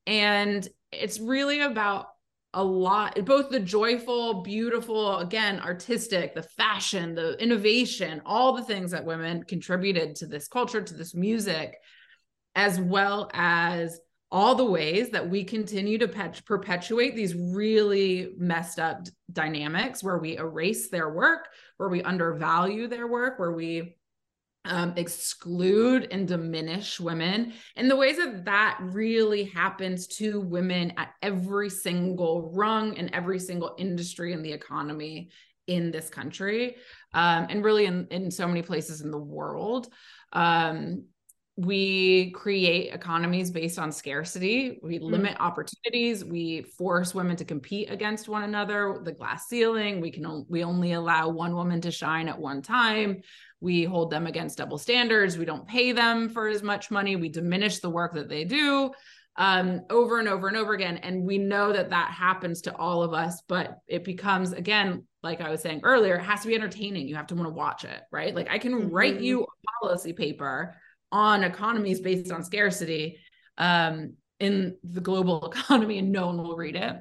And 0.06 0.66
it's 0.90 1.20
really 1.20 1.60
about 1.60 2.06
a 2.54 2.62
lot 2.62 3.18
both 3.24 3.48
the 3.48 3.60
joyful 3.60 4.42
beautiful 4.42 5.18
again 5.20 5.58
artistic 5.60 6.34
the 6.34 6.42
fashion 6.42 7.14
the 7.14 7.32
innovation 7.42 8.20
all 8.26 8.52
the 8.52 8.62
things 8.62 8.90
that 8.90 9.06
women 9.06 9.42
contributed 9.44 10.14
to 10.14 10.26
this 10.26 10.48
culture 10.48 10.82
to 10.82 10.92
this 10.92 11.14
music 11.14 11.78
as 12.54 12.78
well 12.78 13.30
as 13.32 13.98
all 14.32 14.54
the 14.54 14.64
ways 14.64 15.10
that 15.10 15.28
we 15.28 15.44
continue 15.44 15.98
to 15.98 16.08
pet- 16.08 16.42
perpetuate 16.46 17.14
these 17.14 17.34
really 17.34 18.32
messed 18.38 18.80
up 18.80 19.06
dynamics 19.30 20.02
where 20.02 20.18
we 20.18 20.38
erase 20.38 20.88
their 20.88 21.10
work 21.10 21.48
where 21.76 21.90
we 21.90 22.02
undervalue 22.02 22.88
their 22.88 23.06
work 23.06 23.38
where 23.38 23.52
we 23.52 23.94
um, 24.64 24.92
exclude 24.96 26.08
and 26.10 26.28
diminish 26.28 27.00
women. 27.00 27.52
And 27.74 27.90
the 27.90 27.96
ways 27.96 28.16
that 28.18 28.44
that 28.44 28.78
really 28.80 29.44
happens 29.44 30.06
to 30.18 30.40
women 30.40 30.92
at 30.96 31.10
every 31.20 31.68
single 31.68 32.52
rung 32.54 32.96
and 32.96 33.10
every 33.12 33.40
single 33.40 33.74
industry 33.78 34.32
in 34.32 34.42
the 34.42 34.52
economy 34.52 35.30
in 35.66 35.90
this 35.90 36.08
country 36.08 36.76
um, 37.14 37.46
and 37.50 37.64
really 37.64 37.86
in, 37.86 38.06
in 38.10 38.30
so 38.30 38.46
many 38.46 38.62
places 38.62 39.00
in 39.00 39.10
the 39.10 39.18
world. 39.18 39.88
Um, 40.32 41.06
we 41.56 42.30
create 42.30 42.94
economies 42.94 43.50
based 43.50 43.78
on 43.78 43.92
scarcity. 43.92 44.78
We 44.82 44.98
limit 44.98 45.36
opportunities. 45.38 46.24
We 46.24 46.62
force 46.62 47.14
women 47.14 47.36
to 47.36 47.44
compete 47.44 47.90
against 47.90 48.26
one 48.28 48.44
another 48.44 49.00
the 49.04 49.12
glass 49.12 49.48
ceiling. 49.48 50.00
We 50.00 50.10
can 50.10 50.46
we 50.48 50.64
only 50.64 50.92
allow 50.92 51.28
one 51.28 51.54
woman 51.54 51.82
to 51.82 51.90
shine 51.90 52.28
at 52.28 52.38
one 52.38 52.62
time. 52.62 53.20
We 53.60 53.84
hold 53.84 54.10
them 54.10 54.26
against 54.26 54.58
double 54.58 54.78
standards. 54.78 55.36
We 55.36 55.44
don't 55.44 55.68
pay 55.68 55.92
them 55.92 56.30
for 56.30 56.48
as 56.48 56.62
much 56.62 56.90
money. 56.90 57.16
We 57.16 57.28
diminish 57.28 57.80
the 57.80 57.90
work 57.90 58.14
that 58.14 58.30
they 58.30 58.44
do 58.44 58.90
um, 59.36 59.82
over 59.90 60.18
and 60.18 60.28
over 60.28 60.48
and 60.48 60.56
over 60.56 60.72
again. 60.72 60.96
And 60.98 61.24
we 61.24 61.36
know 61.36 61.72
that 61.72 61.90
that 61.90 62.12
happens 62.12 62.62
to 62.62 62.76
all 62.76 63.02
of 63.02 63.12
us 63.12 63.42
but 63.46 63.78
it 63.86 64.04
becomes 64.04 64.52
again 64.52 65.04
like 65.22 65.40
i 65.40 65.48
was 65.50 65.60
saying 65.60 65.80
earlier 65.84 66.16
it 66.16 66.22
has 66.22 66.40
to 66.42 66.48
be 66.48 66.54
entertaining. 66.54 67.08
You 67.08 67.16
have 67.16 67.26
to 67.28 67.34
want 67.34 67.46
to 67.46 67.52
watch 67.54 67.84
it 67.84 68.00
right? 68.10 68.34
Like 68.34 68.48
i 68.50 68.58
can 68.58 68.88
write 68.90 69.18
Mhm. 69.18 69.22
you 69.24 69.42
a 69.44 69.46
policy 69.82 70.14
paper 70.14 70.76
on 71.12 71.44
economies 71.44 72.00
based 72.00 72.32
on 72.32 72.42
scarcity 72.42 73.18
um, 73.58 74.14
in 74.40 74.76
the 74.82 75.00
global 75.00 75.46
economy 75.52 75.98
and 75.98 76.10
no 76.10 76.26
one 76.26 76.38
will 76.38 76.56
read 76.56 76.74
it 76.74 76.96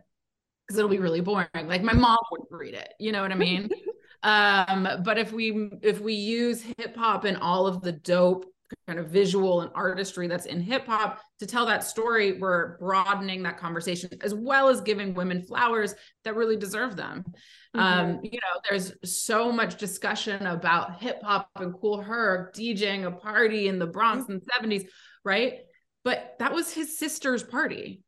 because 0.67 0.77
it'll 0.77 0.89
be 0.89 0.99
really 0.99 1.21
boring. 1.21 1.47
Like 1.55 1.81
my 1.81 1.93
mom 1.93 2.19
wouldn't 2.31 2.51
read 2.51 2.75
it 2.75 2.93
you 2.99 3.11
know 3.11 3.21
what 3.21 3.31
i 3.31 3.35
mean? 3.35 3.69
Um 4.23 4.87
but 5.03 5.17
if 5.17 5.33
we 5.33 5.71
if 5.81 5.99
we 5.99 6.13
use 6.13 6.61
hip 6.77 6.95
hop 6.95 7.23
and 7.23 7.37
all 7.37 7.65
of 7.65 7.81
the 7.81 7.91
dope 7.91 8.45
kind 8.87 8.99
of 8.99 9.09
visual 9.09 9.61
and 9.61 9.71
artistry 9.73 10.27
that's 10.27 10.45
in 10.45 10.61
hip 10.61 10.85
hop 10.85 11.19
to 11.39 11.47
tell 11.47 11.65
that 11.65 11.83
story 11.83 12.33
we're 12.33 12.77
broadening 12.77 13.41
that 13.43 13.57
conversation 13.57 14.11
as 14.21 14.35
well 14.35 14.69
as 14.69 14.81
giving 14.81 15.15
women 15.15 15.41
flowers 15.41 15.95
that 16.23 16.35
really 16.35 16.55
deserve 16.55 16.95
them 16.95 17.25
um 17.73 18.19
you 18.21 18.31
know 18.33 18.59
there's 18.69 18.93
so 19.03 19.51
much 19.51 19.77
discussion 19.77 20.45
about 20.45 21.01
hip 21.01 21.21
hop 21.23 21.49
and 21.55 21.73
Kool 21.73 22.01
Herc 22.01 22.53
djing 22.53 23.05
a 23.05 23.11
party 23.11 23.67
in 23.67 23.79
the 23.79 23.87
bronx 23.87 24.27
in 24.27 24.39
the 24.39 24.67
70s 24.67 24.87
right? 25.23 25.59
But 26.03 26.35
that 26.39 26.53
was 26.53 26.73
his 26.73 26.97
sister's 26.97 27.43
party 27.43 28.01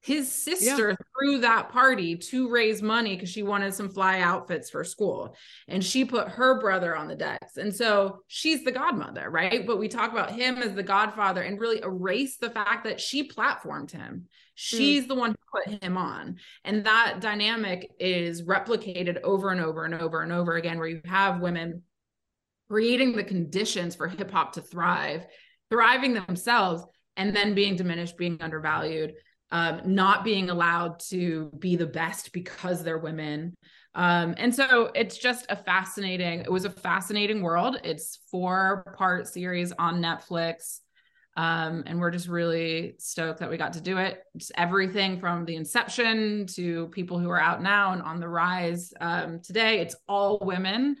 his 0.00 0.30
sister 0.30 0.96
threw 1.18 1.40
that 1.40 1.70
party 1.70 2.16
to 2.16 2.48
raise 2.48 2.80
money 2.80 3.14
because 3.14 3.28
she 3.28 3.42
wanted 3.42 3.74
some 3.74 3.88
fly 3.88 4.20
outfits 4.20 4.70
for 4.70 4.84
school. 4.84 5.36
And 5.66 5.84
she 5.84 6.04
put 6.04 6.28
her 6.28 6.60
brother 6.60 6.96
on 6.96 7.08
the 7.08 7.16
decks. 7.16 7.56
And 7.56 7.74
so 7.74 8.20
she's 8.28 8.64
the 8.64 8.72
godmother 8.72 9.28
right? 9.28 9.66
But 9.66 9.78
we 9.78 9.88
talk 9.88 10.12
about 10.12 10.30
him 10.30 10.58
as 10.58 10.74
the 10.74 10.82
godfather 10.82 11.42
and 11.42 11.60
really 11.60 11.80
erase 11.82 12.36
the 12.36 12.50
fact 12.50 12.84
that 12.84 13.00
she 13.00 13.28
platformed 13.28 13.90
him. 13.90 14.12
Hmm. 14.12 14.24
She's 14.54 15.06
the 15.06 15.14
one 15.14 15.30
who 15.30 15.60
put 15.60 15.82
him 15.82 15.96
on. 15.96 16.36
And 16.64 16.84
that 16.84 17.20
dynamic 17.20 17.90
is 17.98 18.42
replicated 18.42 19.20
over 19.22 19.50
and 19.50 19.60
over 19.60 19.84
and 19.84 19.94
over 19.94 20.22
and 20.22 20.32
over 20.32 20.56
again 20.56 20.78
where 20.78 20.88
you 20.88 21.00
have 21.04 21.40
women 21.40 21.82
creating 22.70 23.12
the 23.12 23.24
conditions 23.24 23.94
for 23.94 24.08
hip 24.08 24.30
hop 24.30 24.52
to 24.52 24.60
thrive 24.60 25.26
thriving 25.70 26.14
themselves 26.14 26.84
and 27.16 27.34
then 27.34 27.54
being 27.54 27.76
diminished 27.76 28.16
being 28.16 28.36
undervalued 28.40 29.14
um, 29.50 29.80
not 29.84 30.24
being 30.24 30.50
allowed 30.50 31.00
to 31.00 31.50
be 31.58 31.76
the 31.76 31.86
best 31.86 32.32
because 32.32 32.82
they're 32.82 32.98
women. 32.98 33.54
Um, 33.94 34.34
and 34.36 34.54
so 34.54 34.90
it's 34.94 35.16
just 35.16 35.46
a 35.48 35.56
fascinating, 35.56 36.40
it 36.40 36.52
was 36.52 36.64
a 36.64 36.70
fascinating 36.70 37.42
world. 37.42 37.80
It's 37.82 38.20
four 38.30 38.94
part 38.96 39.26
series 39.26 39.72
on 39.72 40.02
Netflix. 40.02 40.80
Um, 41.36 41.84
and 41.86 42.00
we're 42.00 42.10
just 42.10 42.26
really 42.26 42.96
stoked 42.98 43.38
that 43.40 43.48
we 43.48 43.56
got 43.56 43.74
to 43.74 43.80
do 43.80 43.98
it. 43.98 44.22
Just 44.36 44.52
everything 44.56 45.20
from 45.20 45.44
the 45.44 45.54
inception 45.54 46.46
to 46.54 46.88
people 46.88 47.18
who 47.18 47.30
are 47.30 47.40
out 47.40 47.62
now 47.62 47.92
and 47.92 48.02
on 48.02 48.18
the 48.18 48.28
rise 48.28 48.92
um, 49.00 49.40
today. 49.40 49.80
It's 49.80 49.94
all 50.08 50.38
women. 50.42 50.96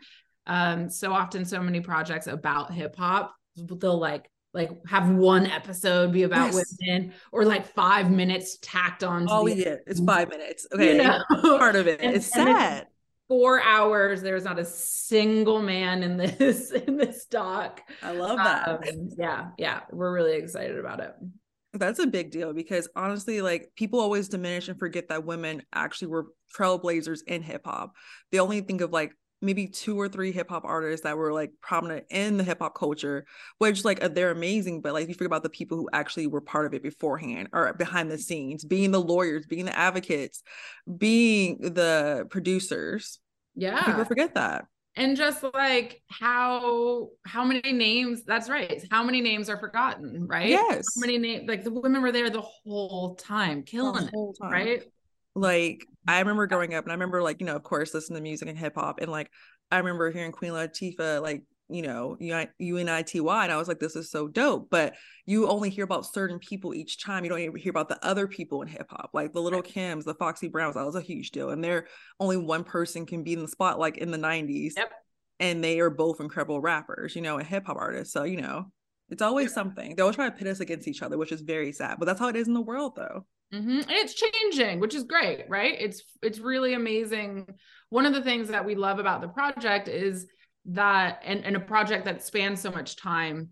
Um, 0.46 0.88
so 0.88 1.12
often, 1.12 1.44
so 1.44 1.60
many 1.60 1.80
projects 1.80 2.28
about 2.28 2.72
hip 2.72 2.96
hop, 2.96 3.34
they'll 3.56 3.98
like 3.98 4.30
like 4.54 4.70
have 4.86 5.10
one 5.10 5.46
episode 5.46 6.12
be 6.12 6.22
about 6.22 6.52
Yes. 6.54 6.76
women 6.80 7.12
or 7.32 7.44
like 7.44 7.66
five 7.66 8.10
minutes 8.10 8.58
tacked 8.62 9.04
on 9.04 9.26
to 9.26 9.32
Oh 9.32 9.46
the 9.48 9.56
yeah, 9.56 9.76
it's 9.86 10.00
five 10.00 10.28
minutes. 10.28 10.66
Okay, 10.72 10.96
you 10.96 11.02
know? 11.02 11.22
part 11.58 11.76
of 11.76 11.86
it. 11.86 12.00
And 12.00 12.10
it's- 12.10 12.32
sad. 12.32 12.86
four 13.28 13.60
hours 13.62 14.22
there's 14.22 14.44
not 14.44 14.58
a 14.58 14.64
single 14.64 15.60
man 15.60 16.02
in 16.02 16.16
this 16.16 16.70
in 16.86 16.96
this 16.96 17.26
doc 17.26 17.82
I 18.02 18.12
love 18.12 18.38
that. 18.38 18.68
um, 18.68 19.10
yeah 19.18 19.48
yeah 19.58 19.80
we're 19.92 20.12
really 20.14 20.36
excited 20.38 20.78
about 20.78 21.00
it 21.00 21.12
That's 21.74 21.98
a 21.98 22.06
big 22.06 22.30
deal 22.30 22.54
because 22.54 22.88
honestly, 22.96 23.42
like 23.42 23.70
people 23.76 24.00
always 24.00 24.30
diminish 24.30 24.68
and 24.68 24.78
forget 24.78 25.08
that 25.10 25.26
women 25.26 25.62
actually 25.74 26.08
were 26.08 26.28
trailblazers 26.56 27.20
in 27.26 27.42
hip 27.42 27.66
hop. 27.66 27.92
They 28.32 28.38
only 28.40 28.62
think 28.62 28.80
of 28.80 28.90
like 28.90 29.12
maybe 29.40 29.68
two 29.68 29.98
or 30.00 30.08
three 30.08 30.32
hip 30.32 30.48
hop 30.48 30.64
artists 30.64 31.04
that 31.04 31.16
were 31.16 31.32
like 31.32 31.52
prominent 31.60 32.04
in 32.10 32.36
the 32.36 32.44
hip 32.44 32.58
hop 32.60 32.74
culture, 32.74 33.24
which 33.58 33.84
like 33.84 34.02
uh, 34.02 34.08
they're 34.08 34.30
amazing, 34.30 34.80
but 34.80 34.92
like 34.94 35.08
you 35.08 35.14
forget 35.14 35.26
about 35.26 35.42
the 35.42 35.50
people 35.50 35.76
who 35.78 35.88
actually 35.92 36.26
were 36.26 36.40
part 36.40 36.66
of 36.66 36.74
it 36.74 36.82
beforehand 36.82 37.48
or 37.52 37.72
behind 37.74 38.10
the 38.10 38.18
scenes, 38.18 38.64
being 38.64 38.90
the 38.90 39.00
lawyers, 39.00 39.46
being 39.46 39.64
the 39.64 39.76
advocates, 39.78 40.42
being 40.98 41.58
the 41.60 42.26
producers. 42.30 43.20
yeah 43.54 43.84
People 43.84 44.04
forget 44.04 44.34
that. 44.34 44.66
and 44.96 45.16
just 45.16 45.44
like 45.54 46.02
how 46.08 47.08
how 47.24 47.44
many 47.44 47.72
names 47.72 48.24
that's 48.24 48.48
right 48.48 48.84
how 48.90 49.02
many 49.04 49.20
names 49.20 49.48
are 49.48 49.58
forgotten 49.58 50.26
right 50.26 50.50
Yes. 50.50 50.86
how 50.96 51.00
many 51.00 51.18
names 51.18 51.48
like 51.48 51.62
the 51.62 51.70
women 51.70 52.02
were 52.02 52.10
there 52.12 52.30
the 52.30 52.40
whole 52.40 53.14
time 53.14 53.62
killing 53.62 53.94
The 53.94 54.08
it 54.08 54.10
whole 54.14 54.32
time. 54.34 54.50
right 54.50 54.82
like 55.40 55.78
mm-hmm. 55.78 56.10
I 56.10 56.18
remember 56.20 56.46
growing 56.46 56.74
up 56.74 56.84
and 56.84 56.92
I 56.92 56.94
remember 56.94 57.22
like, 57.22 57.40
you 57.40 57.46
know, 57.46 57.56
of 57.56 57.62
course 57.62 57.94
listening 57.94 58.18
to 58.18 58.22
music 58.22 58.48
and 58.48 58.58
hip 58.58 58.74
hop 58.76 59.00
and 59.00 59.10
like 59.10 59.30
I 59.70 59.78
remember 59.78 60.10
hearing 60.10 60.32
Queen 60.32 60.52
Latifah 60.52 61.22
like, 61.22 61.42
you 61.68 61.82
know, 61.82 62.16
Uni- 62.18 62.48
UNITY 62.60 63.18
and 63.18 63.52
I 63.52 63.56
was 63.56 63.68
like, 63.68 63.78
this 63.78 63.96
is 63.96 64.10
so 64.10 64.26
dope. 64.26 64.68
But 64.70 64.94
you 65.26 65.48
only 65.48 65.68
hear 65.68 65.84
about 65.84 66.06
certain 66.06 66.38
people 66.38 66.74
each 66.74 67.02
time. 67.02 67.24
You 67.24 67.30
don't 67.30 67.40
even 67.40 67.56
hear 67.56 67.70
about 67.70 67.90
the 67.90 68.04
other 68.04 68.26
people 68.26 68.62
in 68.62 68.68
hip 68.68 68.86
hop, 68.88 69.10
like 69.12 69.34
the 69.34 69.42
Lil' 69.42 69.62
Kims, 69.62 70.04
the 70.04 70.14
Foxy 70.14 70.48
Browns. 70.48 70.76
That 70.76 70.86
was 70.86 70.96
a 70.96 71.02
huge 71.02 71.30
deal. 71.30 71.50
And 71.50 71.62
they're 71.62 71.86
only 72.18 72.38
one 72.38 72.64
person 72.64 73.04
can 73.04 73.22
be 73.22 73.34
in 73.34 73.42
the 73.42 73.48
spotlight 73.48 73.98
in 73.98 74.10
the 74.10 74.18
90s. 74.18 74.72
Yep. 74.76 74.92
And 75.40 75.62
they 75.62 75.78
are 75.80 75.90
both 75.90 76.20
incredible 76.20 76.60
rappers, 76.60 77.14
you 77.14 77.22
know, 77.22 77.36
and 77.36 77.46
hip 77.46 77.66
hop 77.66 77.76
artists. 77.76 78.14
So, 78.14 78.24
you 78.24 78.40
know, 78.40 78.72
It's 79.10 79.22
always 79.22 79.54
something. 79.54 79.94
They 79.94 80.02
always 80.02 80.16
try 80.16 80.28
to 80.28 80.36
pit 80.36 80.46
us 80.48 80.60
against 80.60 80.86
each 80.88 81.02
other, 81.02 81.16
which 81.16 81.32
is 81.32 81.40
very 81.40 81.72
sad. 81.72 81.96
But 81.98 82.06
that's 82.06 82.20
how 82.20 82.28
it 82.28 82.36
is 82.36 82.48
in 82.48 82.54
the 82.54 82.60
world, 82.60 82.94
though. 82.96 83.24
Mm-hmm. 83.52 83.70
And 83.70 83.90
it's 83.90 84.14
changing, 84.14 84.80
which 84.80 84.94
is 84.94 85.04
great, 85.04 85.46
right? 85.48 85.74
It's 85.78 86.02
it's 86.22 86.38
really 86.38 86.74
amazing. 86.74 87.46
One 87.88 88.04
of 88.04 88.12
the 88.12 88.22
things 88.22 88.48
that 88.48 88.66
we 88.66 88.74
love 88.74 88.98
about 88.98 89.22
the 89.22 89.28
project 89.28 89.88
is 89.88 90.26
that, 90.66 91.22
and, 91.24 91.42
and 91.44 91.56
a 91.56 91.60
project 91.60 92.04
that 92.04 92.22
spans 92.22 92.60
so 92.60 92.70
much 92.70 92.96
time, 92.96 93.48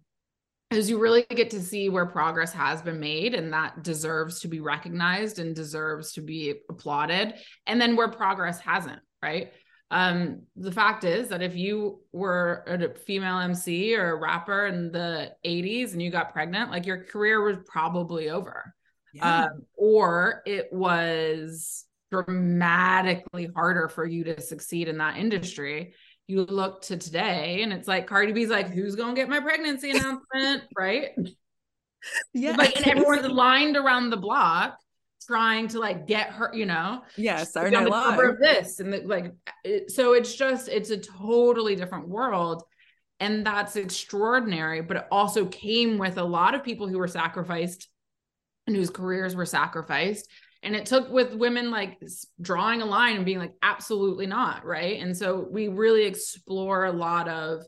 is 0.71 0.91
you 0.91 0.99
really 0.99 1.25
get 1.31 1.49
to 1.51 1.63
see 1.63 1.89
where 1.89 2.05
progress 2.05 2.53
has 2.53 2.83
been 2.83 3.01
made 3.01 3.35
and 3.35 3.53
that 3.53 3.83
deserves 3.83 4.41
to 4.41 4.49
be 4.49 4.61
recognized 4.61 5.39
and 5.39 5.55
deserves 5.55 6.13
to 6.13 6.21
be 6.21 6.55
applauded. 6.69 7.35
And 7.67 7.81
then 7.81 7.97
where 7.97 8.09
progress 8.09 8.61
hasn't, 8.61 9.01
right? 9.23 9.53
Um, 9.91 10.43
the 10.57 10.73
fact 10.73 11.05
is 11.05 11.29
that 11.29 11.43
if 11.43 11.55
you 11.55 12.01
were 12.13 12.65
a 12.67 12.99
female 12.99 13.39
MC 13.39 13.97
or 13.97 14.11
a 14.11 14.17
rapper 14.17 14.67
in 14.67 14.91
the 14.91 15.33
80s 15.45 15.93
and 15.93 16.03
you 16.03 16.11
got 16.11 16.33
pregnant, 16.33 16.71
like 16.71 16.87
your 16.87 17.05
career 17.05 17.43
was 17.43 17.59
probably 17.67 18.31
over. 18.31 18.75
Yeah. 19.13 19.45
Um, 19.45 19.63
or 19.77 20.43
it 20.45 20.73
was 20.73 21.85
dramatically 22.11 23.49
harder 23.55 23.89
for 23.89 24.05
you 24.05 24.25
to 24.25 24.41
succeed 24.41 24.89
in 24.89 24.99
that 24.99 25.19
industry. 25.19 25.95
You 26.27 26.43
look 26.45 26.83
to 26.83 26.97
today 26.97 27.63
and 27.63 27.73
it's 27.73 27.87
like 27.87 28.09
Cardi 28.09 28.33
B's 28.33 28.49
like, 28.49 28.69
who's 28.69 28.97
gonna 28.97 29.15
get 29.15 29.29
my 29.29 29.41
pregnancy 29.41 29.93
announcement? 29.93 30.65
right? 30.77 31.11
Yeah. 32.35 32.57
Like 32.57 32.77
and 32.77 32.89
everyone's 32.89 33.29
lined 33.29 33.77
around 33.77 34.11
the 34.11 34.17
block 34.17 34.79
trying 35.27 35.69
to 35.69 35.79
like 35.79 36.07
get 36.07 36.31
her, 36.31 36.51
you 36.53 36.67
know. 36.67 37.03
Yes, 37.17 37.57
on 37.57 37.85
the 37.85 37.91
cover 37.91 38.31
of 38.31 38.39
this 38.39 38.81
and 38.81 38.93
the, 38.93 39.03
like 39.03 39.33
it, 39.65 39.91
so 39.91 40.13
it's 40.13 40.35
just 40.35 40.69
it's 40.69 40.91
a 40.91 40.99
totally 40.99 41.77
different 41.77 42.09
world 42.09 42.63
and 43.21 43.47
that's 43.47 43.77
extraordinary 43.77 44.83
but 44.83 44.97
it 44.99 45.07
also 45.11 45.47
came 45.47 45.99
with 45.99 46.19
a 46.19 46.25
lot 46.25 46.55
of 46.55 46.63
people 46.63 46.89
who 46.89 46.99
were 46.99 47.09
sacrificed 47.09 47.89
and 48.67 48.77
whose 48.77 48.91
careers 48.91 49.35
were 49.35 49.47
sacrificed 49.47 50.29
and 50.63 50.75
it 50.75 50.87
took 50.87 51.11
with 51.11 51.35
women 51.35 51.71
like 51.71 51.99
drawing 52.41 52.83
a 52.83 52.87
line 52.87 53.17
and 53.17 53.25
being 53.25 53.39
like 53.39 53.55
absolutely 53.63 54.27
not 54.27 54.65
right 54.65 55.01
and 55.01 55.17
so 55.17 55.47
we 55.51 55.69
really 55.69 56.05
explore 56.05 56.85
a 56.85 56.93
lot 56.93 57.29
of 57.29 57.63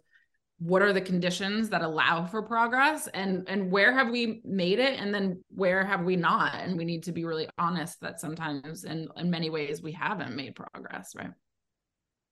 what 0.59 0.83
are 0.83 0.93
the 0.93 1.01
conditions 1.01 1.69
that 1.69 1.83
allow 1.83 2.25
for 2.25 2.43
progress? 2.43 3.07
And 3.09 3.45
and 3.49 3.71
where 3.71 3.93
have 3.93 4.11
we 4.11 4.41
made 4.45 4.81
it? 4.81 4.99
And 4.99 5.15
then 5.15 5.43
where 5.55 5.85
have 5.85 6.03
we 6.03 6.17
not? 6.17 6.55
And 6.55 6.77
we 6.77 6.85
need 6.85 7.05
to 7.05 7.13
be 7.13 7.25
really 7.25 7.49
honest 7.59 8.01
that 8.01 8.21
sometimes 8.21 8.85
in 8.85 9.09
in 9.17 9.31
many 9.31 9.51
ways 9.51 9.83
we 9.83 9.93
haven't 9.93 10.35
made 10.35 10.57
progress 10.57 11.15
right? 11.17 11.31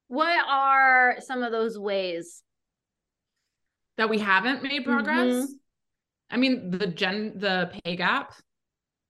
What 0.09 0.38
are 0.49 1.16
some 1.21 1.42
of 1.42 1.52
those 1.52 1.78
ways? 1.78 2.42
That 3.97 4.11
we 4.11 4.18
haven't 4.18 4.62
made 4.62 4.85
progress? 4.85 5.35
Mm-hmm. 5.35 5.52
i 6.30 6.37
mean 6.37 6.71
the 6.71 6.87
gen 6.88 7.38
the 7.38 7.71
pay 7.85 7.97
gap. 7.97 8.35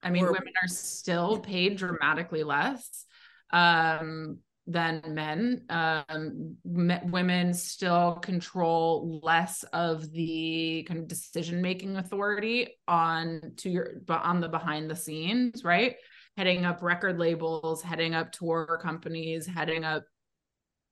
I 0.03 0.11
mean, 0.11 0.25
or, 0.25 0.33
women 0.33 0.53
are 0.63 0.69
still 0.69 1.41
paid 1.41 1.79
dramatically 1.79 2.45
less. 2.45 3.07
Um, 3.51 4.39
than 4.67 5.03
men. 5.09 5.63
Um, 5.69 6.57
women 6.65 7.55
still 7.55 8.15
control 8.17 9.21
less 9.23 9.63
of 9.73 10.11
the 10.13 10.85
kind 10.89 11.01
of 11.01 11.09
decision 11.09 11.63
making 11.63 11.97
authority 11.97 12.75
on 12.89 13.53
to 13.59 13.71
your, 13.71 14.01
but 14.07 14.23
on 14.23 14.41
the 14.41 14.49
behind 14.49 14.91
the 14.91 14.97
scenes, 14.97 15.63
right? 15.65 15.97
Heading 16.37 16.65
up 16.65 16.83
record 16.83 17.19
labels, 17.19 17.83
heading 17.83 18.15
up 18.15 18.33
tour 18.33 18.79
companies, 18.83 19.47
heading 19.47 19.85
up 19.85 20.05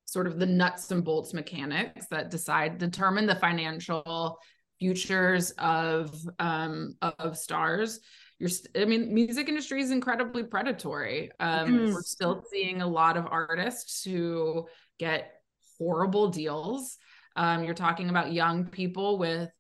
sort 0.04 0.26
of 0.26 0.38
the 0.38 0.46
nuts 0.46 0.90
and 0.90 1.04
bolts 1.04 1.34
mechanics 1.34 2.06
that 2.10 2.30
decide 2.30 2.78
determine 2.78 3.26
the 3.26 3.34
financial 3.34 4.38
futures 4.78 5.50
of 5.58 6.14
um, 6.38 6.96
of 7.00 7.36
stars 7.36 8.00
you're 8.44 8.82
i 8.82 8.84
mean 8.84 9.12
music 9.12 9.48
industry 9.48 9.80
is 9.80 9.90
incredibly 9.90 10.42
predatory. 10.42 11.30
Um 11.40 11.68
mm. 11.68 11.92
we're 11.92 12.02
still 12.02 12.44
seeing 12.50 12.82
a 12.82 12.86
lot 12.86 13.16
of 13.16 13.26
artists 13.30 14.04
who 14.04 14.66
get 14.98 15.32
horrible 15.78 16.28
deals. 16.28 16.98
Um 17.36 17.64
you're 17.64 17.74
talking 17.74 18.10
about 18.10 18.32
young 18.32 18.66
people 18.66 19.18
with 19.18 19.50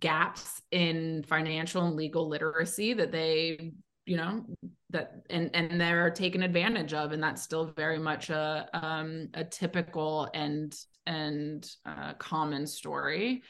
gaps 0.00 0.60
in 0.70 1.24
financial 1.28 1.86
and 1.86 1.96
legal 1.96 2.28
literacy 2.28 2.94
that 2.94 3.12
they 3.12 3.72
you 4.04 4.16
know 4.16 4.44
that 4.90 5.22
and 5.30 5.50
and 5.54 5.80
they're 5.80 6.10
taken 6.10 6.42
advantage 6.42 6.94
of 6.94 7.12
and 7.12 7.22
that's 7.22 7.42
still 7.42 7.72
very 7.76 7.98
much 7.98 8.30
a 8.30 8.68
um 8.72 9.28
a 9.34 9.44
typical 9.44 10.28
and 10.32 10.76
and 11.06 11.68
uh, 11.84 12.14
common 12.14 12.66
story. 12.66 13.42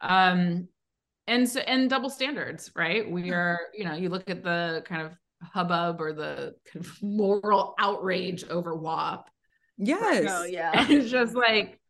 Um 0.00 0.68
and 1.28 1.48
so 1.48 1.60
and 1.60 1.88
double 1.88 2.10
standards 2.10 2.70
right 2.74 3.08
we 3.08 3.30
are 3.30 3.60
you 3.74 3.84
know 3.84 3.94
you 3.94 4.08
look 4.08 4.28
at 4.28 4.42
the 4.42 4.82
kind 4.86 5.02
of 5.02 5.12
hubbub 5.42 6.00
or 6.00 6.12
the 6.12 6.54
kind 6.70 6.84
of 6.84 7.02
moral 7.02 7.74
outrage 7.78 8.44
over 8.48 8.74
WAP. 8.74 9.28
Yes. 9.76 10.26
Oh, 10.28 10.44
yeah. 10.44 10.86
it's 10.88 11.10
just 11.10 11.34
like 11.34 11.80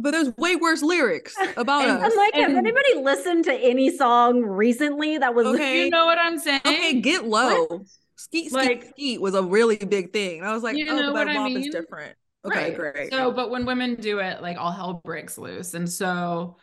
but 0.00 0.12
there's 0.12 0.36
way 0.36 0.54
worse 0.54 0.82
lyrics 0.82 1.34
about 1.56 1.88
and, 1.88 1.98
us. 1.98 2.12
I'm 2.12 2.16
like, 2.16 2.34
and, 2.34 2.52
has 2.52 2.56
anybody 2.56 2.94
listened 3.02 3.44
to 3.44 3.52
any 3.52 3.90
song 3.96 4.42
recently 4.42 5.18
that 5.18 5.34
was 5.34 5.46
okay? 5.46 5.84
You 5.84 5.90
know 5.90 6.06
what 6.06 6.18
I'm 6.18 6.38
saying? 6.38 6.60
Okay, 6.64 7.00
get 7.00 7.24
low. 7.24 7.64
What? 7.64 7.80
Skeet, 8.14 8.50
skeet, 8.50 8.52
like, 8.52 8.84
skeet 8.90 9.20
was 9.20 9.34
a 9.34 9.42
really 9.42 9.76
big 9.76 10.12
thing. 10.12 10.44
I 10.44 10.52
was 10.52 10.62
like, 10.62 10.76
you 10.76 10.86
oh, 10.88 11.12
but 11.12 11.26
WAP 11.26 11.36
I 11.36 11.48
mean? 11.48 11.56
is 11.58 11.68
different. 11.68 12.16
Okay, 12.44 12.76
right. 12.76 12.94
great. 12.94 13.10
So, 13.10 13.32
but 13.32 13.50
when 13.50 13.66
women 13.66 13.96
do 13.96 14.20
it, 14.20 14.40
like 14.40 14.56
all 14.56 14.70
hell 14.70 15.00
breaks 15.04 15.36
loose, 15.36 15.74
and 15.74 15.90
so 15.90 16.58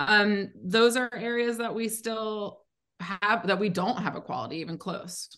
um, 0.00 0.50
those 0.64 0.96
are 0.96 1.10
areas 1.14 1.58
that 1.58 1.74
we 1.74 1.88
still 1.88 2.60
have 3.00 3.46
that 3.46 3.58
we 3.58 3.68
don't 3.68 3.98
have 3.98 4.16
equality 4.16 4.56
even 4.56 4.78
close. 4.78 5.36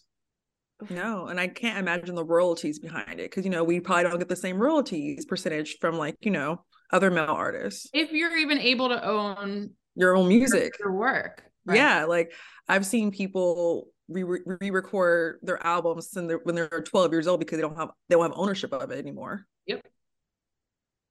No, 0.89 1.27
and 1.27 1.39
I 1.39 1.49
can't 1.49 1.79
imagine 1.79 2.15
the 2.15 2.25
royalties 2.25 2.79
behind 2.79 3.21
it 3.21 3.31
because 3.31 3.45
you 3.45 3.51
know 3.51 3.65
we 3.65 3.81
probably 3.81 4.05
don't 4.05 4.19
get 4.19 4.29
the 4.29 4.37
same 4.37 4.59
royalties 4.59 5.25
percentage 5.25 5.79
from 5.81 5.99
like 5.99 6.17
you 6.21 6.31
know 6.31 6.65
other 6.93 7.11
male 7.11 7.25
artists. 7.25 7.89
If 7.93 8.13
you're 8.13 8.37
even 8.37 8.59
able 8.59 8.89
to 8.89 9.05
own 9.05 9.71
your 9.95 10.17
own 10.17 10.29
music, 10.29 10.73
your, 10.79 10.93
work, 10.93 11.43
right? 11.65 11.77
yeah. 11.77 12.05
Like 12.05 12.33
I've 12.69 12.87
seen 12.87 13.11
people 13.11 13.89
re-record 14.09 15.39
their 15.43 15.65
albums 15.65 16.11
they're, 16.11 16.41
when 16.43 16.55
they're 16.55 16.69
12 16.69 17.13
years 17.13 17.27
old 17.27 17.41
because 17.41 17.57
they 17.57 17.63
don't 17.63 17.77
have 17.77 17.91
they 18.09 18.15
don't 18.15 18.31
have 18.31 18.39
ownership 18.39 18.73
of 18.73 18.91
it 18.91 18.99
anymore. 18.99 19.47
Yep, 19.67 19.87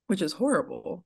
which 0.07 0.21
is 0.21 0.33
horrible 0.33 1.05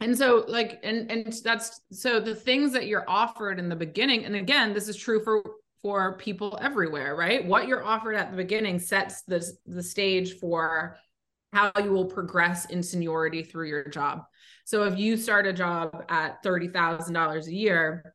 and 0.00 0.16
so 0.16 0.44
like 0.48 0.80
and 0.82 1.10
and 1.10 1.32
that's 1.44 1.80
so 1.92 2.20
the 2.20 2.34
things 2.34 2.72
that 2.72 2.86
you're 2.86 3.08
offered 3.08 3.58
in 3.58 3.68
the 3.68 3.76
beginning 3.76 4.24
and 4.24 4.34
again 4.34 4.72
this 4.72 4.88
is 4.88 4.96
true 4.96 5.22
for 5.22 5.42
for 5.82 6.16
people 6.16 6.58
everywhere 6.62 7.14
right? 7.14 7.44
What 7.44 7.68
you're 7.68 7.84
offered 7.84 8.14
at 8.14 8.30
the 8.30 8.36
beginning 8.36 8.78
sets 8.78 9.22
the 9.22 9.44
the 9.66 9.82
stage 9.82 10.38
for 10.38 10.96
how 11.52 11.70
you 11.82 11.92
will 11.92 12.06
progress 12.06 12.64
in 12.66 12.82
seniority 12.82 13.42
through 13.42 13.68
your 13.68 13.88
job. 13.88 14.24
So 14.64 14.84
if 14.84 14.98
you 14.98 15.16
start 15.16 15.46
a 15.46 15.52
job 15.52 16.04
at 16.08 16.42
$30,000 16.42 17.46
a 17.46 17.54
year 17.54 18.14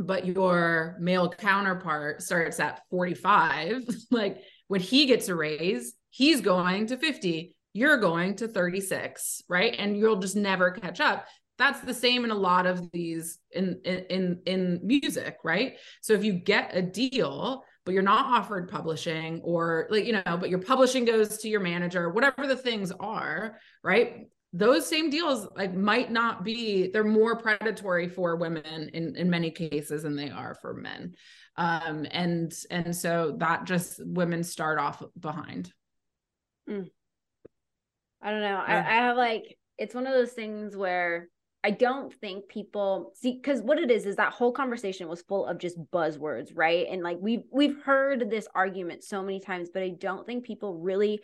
but 0.00 0.26
your 0.26 0.96
male 0.98 1.28
counterpart 1.28 2.22
starts 2.22 2.58
at 2.58 2.80
45 2.90 3.84
like 4.10 4.38
when 4.68 4.80
he 4.80 5.06
gets 5.06 5.28
a 5.28 5.34
raise 5.34 5.92
he's 6.08 6.40
going 6.40 6.86
to 6.86 6.96
50 6.96 7.54
you're 7.72 7.98
going 7.98 8.36
to 8.36 8.48
36 8.48 9.42
right? 9.48 9.74
And 9.78 9.96
you'll 9.96 10.20
just 10.20 10.36
never 10.36 10.70
catch 10.70 11.00
up. 11.00 11.26
That's 11.58 11.80
the 11.80 11.94
same 11.94 12.24
in 12.24 12.30
a 12.30 12.34
lot 12.34 12.66
of 12.66 12.90
these 12.90 13.38
in 13.52 13.80
in 13.84 14.40
in 14.46 14.80
music 14.82 15.38
right? 15.44 15.74
So 16.00 16.14
if 16.14 16.24
you 16.24 16.32
get 16.32 16.74
a 16.74 16.82
deal 16.82 17.64
but 17.84 17.92
you're 17.92 18.02
not 18.02 18.26
offered 18.26 18.70
publishing 18.70 19.40
or 19.42 19.86
like 19.90 20.04
you 20.04 20.12
know 20.12 20.36
but 20.38 20.48
your 20.50 20.58
publishing 20.58 21.04
goes 21.04 21.38
to 21.38 21.48
your 21.48 21.60
manager 21.60 22.10
whatever 22.10 22.46
the 22.46 22.56
things 22.56 22.92
are 22.98 23.58
right? 23.84 24.26
Those 24.52 24.86
same 24.86 25.10
deals 25.10 25.46
like 25.54 25.74
might 25.74 26.10
not 26.10 26.44
be 26.44 26.90
they're 26.90 27.04
more 27.04 27.36
predatory 27.36 28.08
for 28.08 28.36
women 28.36 28.90
in 28.92 29.14
in 29.16 29.30
many 29.30 29.50
cases 29.50 30.02
than 30.02 30.16
they 30.16 30.30
are 30.30 30.54
for 30.54 30.74
men. 30.74 31.14
Um 31.56 32.06
and 32.10 32.52
and 32.70 32.96
so 32.96 33.36
that 33.38 33.64
just 33.64 34.00
women 34.04 34.42
start 34.42 34.78
off 34.78 35.02
behind. 35.18 35.72
Mm. 36.68 36.88
I 38.22 38.30
don't 38.30 38.42
know. 38.42 38.62
Yeah. 38.66 38.84
I, 38.86 38.90
I 38.90 38.96
have 39.06 39.16
like 39.16 39.56
it's 39.78 39.94
one 39.94 40.06
of 40.06 40.12
those 40.12 40.32
things 40.32 40.76
where 40.76 41.28
I 41.62 41.70
don't 41.70 42.12
think 42.12 42.48
people 42.48 43.12
see 43.14 43.38
because 43.42 43.60
what 43.60 43.78
it 43.78 43.90
is 43.90 44.06
is 44.06 44.16
that 44.16 44.32
whole 44.32 44.52
conversation 44.52 45.08
was 45.08 45.22
full 45.22 45.46
of 45.46 45.58
just 45.58 45.78
buzzwords, 45.92 46.52
right? 46.54 46.86
And 46.90 47.02
like 47.02 47.18
we've 47.20 47.42
we've 47.52 47.82
heard 47.82 48.30
this 48.30 48.48
argument 48.54 49.04
so 49.04 49.22
many 49.22 49.40
times, 49.40 49.68
but 49.72 49.82
I 49.82 49.90
don't 49.90 50.26
think 50.26 50.44
people 50.44 50.78
really 50.78 51.20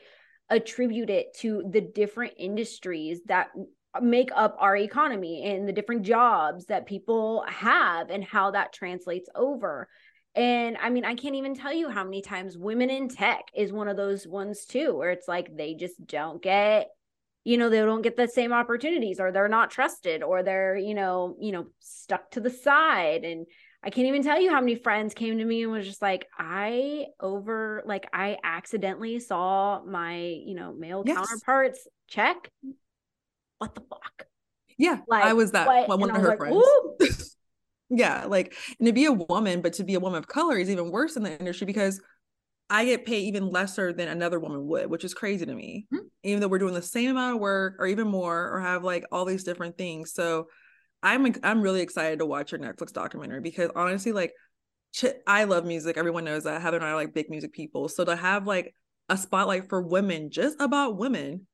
attribute 0.51 1.11
it 1.11 1.35
to 1.39 1.63
the 1.71 1.81
different 1.81 2.35
industries 2.39 3.21
that 3.27 3.49
make 4.01 4.31
up 4.35 4.57
our 4.59 4.77
economy 4.77 5.43
and 5.45 5.67
the 5.67 5.73
different 5.73 6.03
jobs 6.03 6.67
that 6.67 6.87
people 6.87 7.45
have 7.49 8.11
and 8.11 8.23
how 8.23 8.51
that 8.51 8.73
translates 8.73 9.29
over. 9.35 9.89
And 10.37 10.77
I 10.77 10.91
mean, 10.91 11.07
I 11.07 11.15
can't 11.15 11.35
even 11.35 11.55
tell 11.55 11.73
you 11.73 11.89
how 11.89 12.05
many 12.05 12.21
times 12.21 12.59
women 12.59 12.91
in 12.91 13.09
tech 13.09 13.47
is 13.57 13.73
one 13.73 13.89
of 13.89 13.97
those 13.97 14.27
ones 14.27 14.67
too, 14.67 14.95
where 14.95 15.11
it's 15.11 15.27
like 15.27 15.57
they 15.57 15.75
just 15.75 16.07
don't 16.07 16.43
get, 16.43 16.89
you 17.45 17.57
know, 17.57 17.71
they 17.71 17.81
don't 17.81 18.03
get 18.03 18.19
the 18.19 18.29
same 18.29 18.53
opportunities 18.53 19.19
or 19.19 19.33
they're 19.33 19.49
not 19.49 19.71
trusted 19.71 20.23
or 20.23 20.43
they're, 20.43 20.77
you 20.77 20.95
know, 20.95 21.37
you 21.41 21.53
know, 21.53 21.69
stuck 21.81 22.31
to 22.33 22.41
the 22.41 22.51
side. 22.51 23.25
And 23.25 23.47
I 23.83 23.89
can't 23.89 24.09
even 24.09 24.23
tell 24.23 24.39
you 24.39 24.51
how 24.51 24.61
many 24.61 24.75
friends 24.75 25.15
came 25.15 25.39
to 25.39 25.45
me 25.45 25.63
and 25.63 25.73
was 25.73 25.87
just 25.87 26.03
like, 26.03 26.27
I 26.39 27.07
over 27.19 27.83
like 27.87 28.07
I 28.13 28.37
accidentally 28.45 29.19
saw 29.21 29.83
my, 29.87 30.19
you 30.19 30.55
know, 30.55 30.75
male 30.75 31.03
yes. 31.07 31.17
counterparts 31.17 31.89
check. 32.09 32.51
What 33.57 33.75
the 33.75 33.81
fuck? 33.81 34.27
Yeah, 34.77 34.99
like, 35.09 35.25
I 35.25 35.33
was 35.33 35.53
that 35.53 35.67
what? 35.67 35.99
one 35.99 36.11
of 36.11 36.17
her 36.17 36.29
like, 36.29 36.39
friends. 36.39 37.36
yeah, 37.89 38.25
like 38.27 38.55
and 38.79 38.87
to 38.87 38.93
be 38.93 39.05
a 39.05 39.13
woman, 39.13 39.61
but 39.63 39.75
to 39.75 39.85
be 39.85 39.95
a 39.95 40.01
woman 40.01 40.19
of 40.19 40.27
color 40.27 40.57
is 40.57 40.71
even 40.71 40.91
worse 40.91 41.17
in 41.17 41.23
the 41.23 41.39
industry 41.39 41.67
because 41.67 42.01
I 42.69 42.85
get 42.85 43.07
paid 43.07 43.29
even 43.29 43.51
lesser 43.51 43.93
than 43.93 44.09
another 44.09 44.41
woman 44.41 44.67
would, 44.67 44.91
which 44.91 45.05
is 45.05 45.15
crazy 45.15 45.47
to 45.47 45.55
me. 45.55 45.87
Mm-hmm. 45.93 46.07
Even 46.25 46.41
though 46.41 46.49
we're 46.49 46.59
doing 46.59 46.75
the 46.75 46.83
same 46.83 47.11
amount 47.11 47.37
of 47.37 47.41
work 47.41 47.77
or 47.79 47.87
even 47.87 48.09
more 48.09 48.51
or 48.51 48.61
have 48.61 48.83
like 48.83 49.05
all 49.13 49.25
these 49.25 49.45
different 49.45 49.79
things. 49.79 50.13
So 50.13 50.49
I'm 51.03 51.33
I'm 51.45 51.63
really 51.63 51.81
excited 51.81 52.19
to 52.19 52.27
watch 52.27 52.53
your 52.53 52.61
Netflix 52.61 52.93
documentary 52.93 53.41
because 53.41 53.71
honestly, 53.77 54.13
like 54.13 54.33
I 55.27 55.45
love 55.45 55.65
music. 55.65 55.97
Everyone 55.97 56.25
knows 56.25 56.45
that 56.45 56.61
Heather 56.61 56.79
and 56.79 56.87
I 56.87 56.91
are 56.91 56.97
like 56.97 57.15
big 57.15 57.31
music 57.31 57.53
people. 57.53 57.89
So 57.89 58.05
to 58.05 58.17
have 58.17 58.47
like 58.47 58.75
a 59.09 59.17
spotlight 59.17 59.69
for 59.69 59.81
women, 59.81 60.31
just 60.31 60.61
about 60.61 60.97
women, 60.97 61.47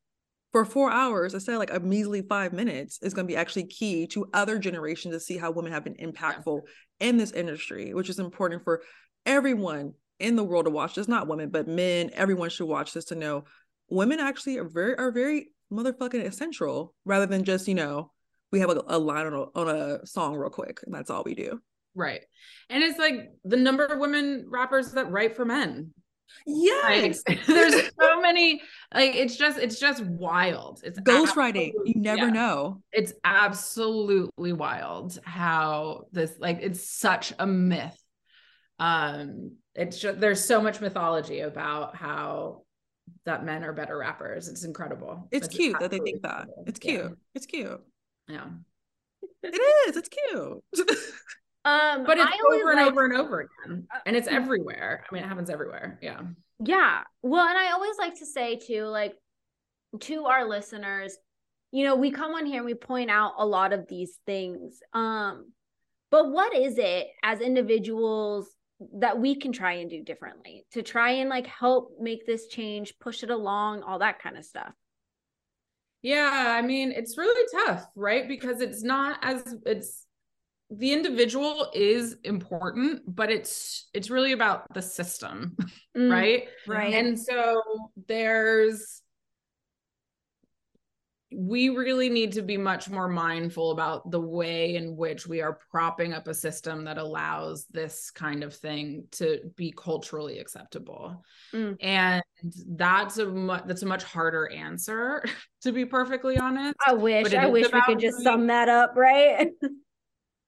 for 0.53 0.65
four 0.65 0.91
hours 0.91 1.35
instead 1.35 1.55
of 1.55 1.59
like 1.59 1.73
a 1.73 1.81
measly 1.81 2.23
five 2.23 2.53
minutes 2.53 2.99
is 3.03 3.15
going 3.15 3.27
to 3.27 3.33
be 3.33 3.37
actually 3.37 3.65
key 3.65 4.07
to 4.09 4.29
other 4.35 4.59
generations 4.59 5.15
to 5.15 5.21
see 5.21 5.39
how 5.39 5.51
women 5.51 5.73
have 5.73 5.85
been 5.85 5.95
impactful 5.95 6.61
in 7.01 7.17
this 7.17 7.33
industry, 7.33 7.95
which 7.95 8.11
is 8.11 8.19
important 8.19 8.63
for 8.63 8.83
everyone 9.25 9.95
in 10.21 10.37
the 10.37 10.45
world 10.45 10.67
to 10.67 10.71
watch. 10.71 10.95
Just 10.95 11.09
not 11.09 11.27
women, 11.27 11.49
but 11.49 11.67
men. 11.67 12.11
Everyone 12.13 12.51
should 12.51 12.69
watch 12.69 12.93
this 12.93 13.07
to 13.07 13.15
know 13.15 13.45
women 13.93 14.21
actually 14.21 14.59
are 14.59 14.69
very 14.69 14.97
are 14.97 15.13
very 15.13 15.51
motherfucking 15.71 16.25
essential 16.25 16.95
rather 17.05 17.27
than 17.27 17.45
just 17.45 17.69
you 17.69 17.75
know 17.75 18.11
we 18.51 18.61
have 18.61 18.71
a, 18.71 18.83
a 18.89 18.99
line 18.99 19.27
on 19.27 19.35
a, 19.35 19.59
on 19.59 19.69
a 19.69 20.07
song 20.07 20.35
real 20.35 20.51
quick 20.51 20.81
and 20.85 20.95
that's 20.95 21.11
all 21.11 21.23
we 21.25 21.35
do 21.35 21.61
right 21.95 22.23
and 22.71 22.83
it's 22.83 22.99
like 22.99 23.31
the 23.45 23.57
number 23.57 23.85
of 23.85 23.99
women 23.99 24.47
rappers 24.49 24.93
that 24.93 25.11
write 25.11 25.37
for 25.37 25.45
men 25.45 25.93
yes. 26.47 27.23
like, 27.29 27.45
there's 27.47 27.91
so 28.01 28.21
many 28.21 28.63
like 28.95 29.15
it's 29.15 29.37
just 29.37 29.59
it's 29.59 29.79
just 29.79 30.05
wild. 30.05 30.81
It's 30.85 30.99
ghostwriting 31.01 31.73
you 31.85 31.95
never 32.01 32.27
yeah. 32.27 32.31
know. 32.31 32.83
It's 32.93 33.13
absolutely 33.25 34.53
wild 34.53 35.19
how 35.25 36.07
this 36.13 36.35
like 36.39 36.59
it's 36.63 36.89
such 36.89 37.33
a 37.39 37.47
myth. 37.47 37.99
Um 38.79 39.53
it's 39.75 39.99
just 39.99 40.21
there's 40.21 40.45
so 40.45 40.61
much 40.61 40.81
mythology 40.81 41.41
about 41.41 41.97
how 41.97 42.63
that 43.25 43.45
men 43.45 43.65
are 43.65 43.73
better 43.73 43.97
rappers. 43.97 44.49
It's 44.49 44.65
incredible. 44.65 45.29
It's, 45.31 45.47
it's 45.47 45.57
cute 45.57 45.77
that 45.81 45.91
they 45.91 45.99
think 45.99 46.23
that. 46.23 46.49
it's 46.67 46.79
cute. 46.79 47.03
Yeah. 47.03 47.11
it's 47.35 47.47
cute. 47.47 47.81
Yeah. 48.29 48.47
It 49.43 49.89
is. 49.89 49.97
It's 49.97 50.09
cute. 50.09 50.65
um, 51.65 52.05
but 52.05 52.19
it's 52.19 52.33
over 52.45 52.71
and 52.71 52.81
like, 52.81 52.91
over 52.91 53.05
and 53.05 53.17
over 53.17 53.41
again. 53.41 53.87
Uh, 53.95 53.99
and 54.07 54.17
it's 54.17 54.29
everywhere. 54.29 55.05
I 55.09 55.15
mean, 55.15 55.23
it 55.23 55.29
happens 55.29 55.51
everywhere. 55.51 55.99
Yeah. 56.03 56.21
Yeah. 56.59 57.03
Well, 57.23 57.47
and 57.47 57.59
I 57.59 57.73
always 57.73 57.97
like 57.99 58.19
to 58.19 58.27
say 58.27 58.57
too, 58.57 58.85
like 58.85 59.15
to 60.01 60.25
our 60.27 60.49
listeners, 60.49 61.17
you 61.71 61.85
know, 61.85 61.95
we 61.95 62.11
come 62.11 62.33
on 62.33 62.47
here 62.47 62.57
and 62.57 62.67
we 62.67 62.75
point 62.75 63.11
out 63.11 63.35
a 63.39 63.47
lot 63.47 63.73
of 63.73 63.87
these 63.89 64.19
things. 64.27 64.81
Um, 64.93 65.53
but 66.11 66.31
what 66.31 66.55
is 66.55 66.79
it 66.79 67.09
as 67.23 67.41
individuals 67.41 68.49
that 68.95 69.19
we 69.19 69.37
can 69.37 69.53
try 69.53 69.75
and 69.75 69.89
do 69.89 70.03
differently 70.03 70.65
to 70.73 70.83
try 70.83 71.13
and 71.13 71.31
like 71.31 71.47
help 71.47 71.93
make 72.01 72.27
this 72.27 72.49
change, 72.49 72.95
push 73.01 73.23
it 73.23 73.31
along, 73.31 73.83
all 73.83 74.01
that 74.01 74.21
kind 74.21 74.37
of 74.37 74.45
stuff? 74.45 74.73
Yeah, 76.03 76.57
I 76.59 76.63
mean, 76.63 76.91
it's 76.91 77.17
really 77.17 77.47
tough, 77.65 77.87
right? 77.95 78.27
Because 78.27 78.61
it's 78.61 78.83
not 78.83 79.21
as 79.23 79.55
it's 79.65 80.05
the 80.75 80.93
individual 80.93 81.71
is 81.75 82.17
important, 82.25 83.03
but 83.07 83.31
it's 83.31 83.89
it's 83.93 84.11
really 84.11 84.33
about 84.33 84.73
the 84.73 84.83
system, 84.83 85.57
mm, 85.97 86.11
right? 86.11 86.49
Right. 86.67 86.95
And 86.95 87.19
so 87.19 87.63
there's 88.09 89.03
we 91.35 91.71
really 91.71 92.09
need 92.09 92.33
to 92.33 92.43
be 92.43 92.57
much 92.57 92.91
more 92.91 93.09
mindful 93.09 93.71
about 93.71 94.11
the 94.11 94.21
way 94.21 94.77
in 94.77 94.97
which 94.97 95.27
we 95.27 95.41
are 95.41 95.59
propping 95.71 96.13
up 96.13 96.29
a 96.29 96.35
system 96.35 96.85
that 96.85 96.99
allows 96.99 97.65
this 97.71 98.11
kind 98.11 98.43
of 98.43 98.55
thing 98.55 99.05
to 99.13 99.39
be 99.57 99.73
culturally 99.75 100.39
acceptable 100.39 101.25
mm. 101.55 101.75
and 101.81 102.23
that's 102.77 103.19
a 103.19 103.27
mu- 103.27 103.57
that's 103.67 103.83
a 103.83 103.87
much 103.87 104.03
harder 104.05 104.51
answer 104.51 105.25
to 105.63 105.73
be 105.73 105.85
perfectly 105.85 106.37
honest 106.39 106.77
i 106.87 106.93
wish 106.93 107.33
i 107.35 107.47
wish 107.47 107.73
we 107.73 107.83
could 107.83 107.99
just 107.99 108.23
sum 108.23 108.47
that 108.47 108.69
up 108.69 108.93
right 108.95 109.49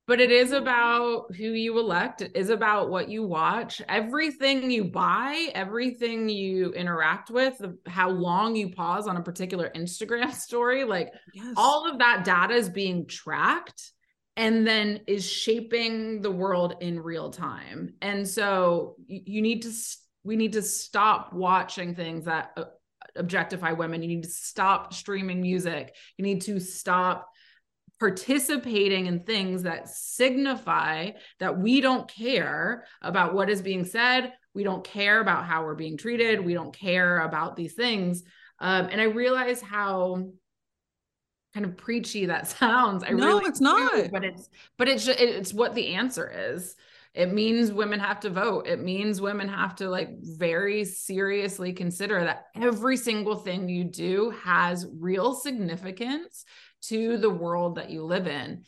but 0.07 0.21
it 0.21 0.31
is 0.31 0.53
about 0.53 1.35
who 1.35 1.53
you 1.53 1.79
elect 1.79 2.23
it 2.23 2.33
is 2.35 2.51
about 2.51 2.90
what 2.90 3.09
you 3.09 3.27
watch. 3.27 3.81
Everything 3.88 4.71
you 4.71 4.85
buy 4.85 5.51
everything 5.55 6.29
you 6.29 6.73
interact 6.73 7.31
with 7.31 7.61
how 7.87 8.11
long 8.11 8.55
you 8.55 8.71
pause 8.71 9.07
on 9.07 9.17
a 9.17 9.23
particular 9.23 9.71
instagram 9.75 10.33
story 10.47 10.85
like 10.85 11.12
yes. 11.33 11.55
all 11.57 11.90
of 11.90 11.99
that 11.99 12.25
data 12.25 12.55
is 12.55 12.69
being 12.69 13.07
tracked 13.07 13.93
and 14.37 14.67
then 14.67 15.01
is 15.07 15.29
shaping 15.29 16.21
the 16.21 16.31
world 16.31 16.75
in 16.81 17.01
real 17.01 17.31
time. 17.31 17.95
And 18.03 18.27
so 18.27 18.97
you, 19.07 19.43
need 19.43 19.62
to 19.62 19.73
we 20.25 20.37
need 20.37 20.55
to 20.55 20.62
stop 20.62 21.33
watching 21.33 21.95
things 21.95 22.25
that 22.25 22.51
uh, 22.57 22.64
objectify 23.17 23.73
women. 23.73 24.03
You 24.03 24.09
need 24.09 24.25
to 24.25 24.31
stop 24.31 24.93
streaming 24.93 25.40
music. 25.40 25.95
You 26.17 26.25
need 26.25 26.43
to 26.43 26.59
stop 26.59 27.29
participating 28.01 29.07
in 29.07 29.21
things 29.21 29.63
that 29.63 29.89
signify 29.89 31.11
that 31.41 31.59
we 31.59 31.81
don't 31.81 32.09
care 32.09 32.85
about 33.03 33.35
what 33.35 33.49
is 33.49 33.63
being 33.63 33.85
said. 33.85 34.33
We 34.55 34.65
don't 34.65 34.85
care 34.85 35.21
about 35.21 35.45
how 35.45 35.65
we're 35.65 35.75
being 35.75 35.97
treated. 35.97 36.45
We 36.45 36.55
don't 36.55 36.75
care 36.75 37.21
about 37.21 37.57
these 37.57 37.75
things. 37.75 38.23
Um, 38.59 38.89
and 38.91 39.01
I 39.01 39.05
realize 39.05 39.61
how 39.61 40.29
kind 41.55 41.67
of 41.67 41.77
preachy 41.77 42.27
that 42.27 42.49
sounds. 42.59 43.05
I 43.05 43.11
no, 43.11 43.27
really 43.27 43.47
it's 43.47 43.61
not. 43.61 43.93
Do, 43.93 44.09
but 44.11 44.25
it's 44.25 44.49
but 44.77 44.89
it's 44.89 45.07
it's 45.09 45.55
what 45.55 45.75
the 45.75 45.95
answer 45.95 46.31
is. 46.53 46.77
It 47.15 47.33
means 47.33 47.71
women 47.71 48.01
have 48.01 48.19
to 48.21 48.31
vote. 48.31 48.67
It 48.67 48.81
means 48.81 49.21
women 49.21 49.49
have 49.49 49.77
to 49.77 49.89
like 49.89 50.09
very 50.21 50.85
seriously 50.85 51.73
consider 51.73 52.25
that 52.25 52.47
every 52.61 52.97
single 52.97 53.37
thing 53.37 53.69
you 53.69 53.85
do 53.85 54.31
has 54.43 54.89
real 54.99 55.33
significance 55.33 56.45
to 56.88 57.16
the 57.18 57.31
world 57.31 57.77
that 57.77 57.90
you 57.90 58.05
live 58.05 58.27
in. 58.27 58.64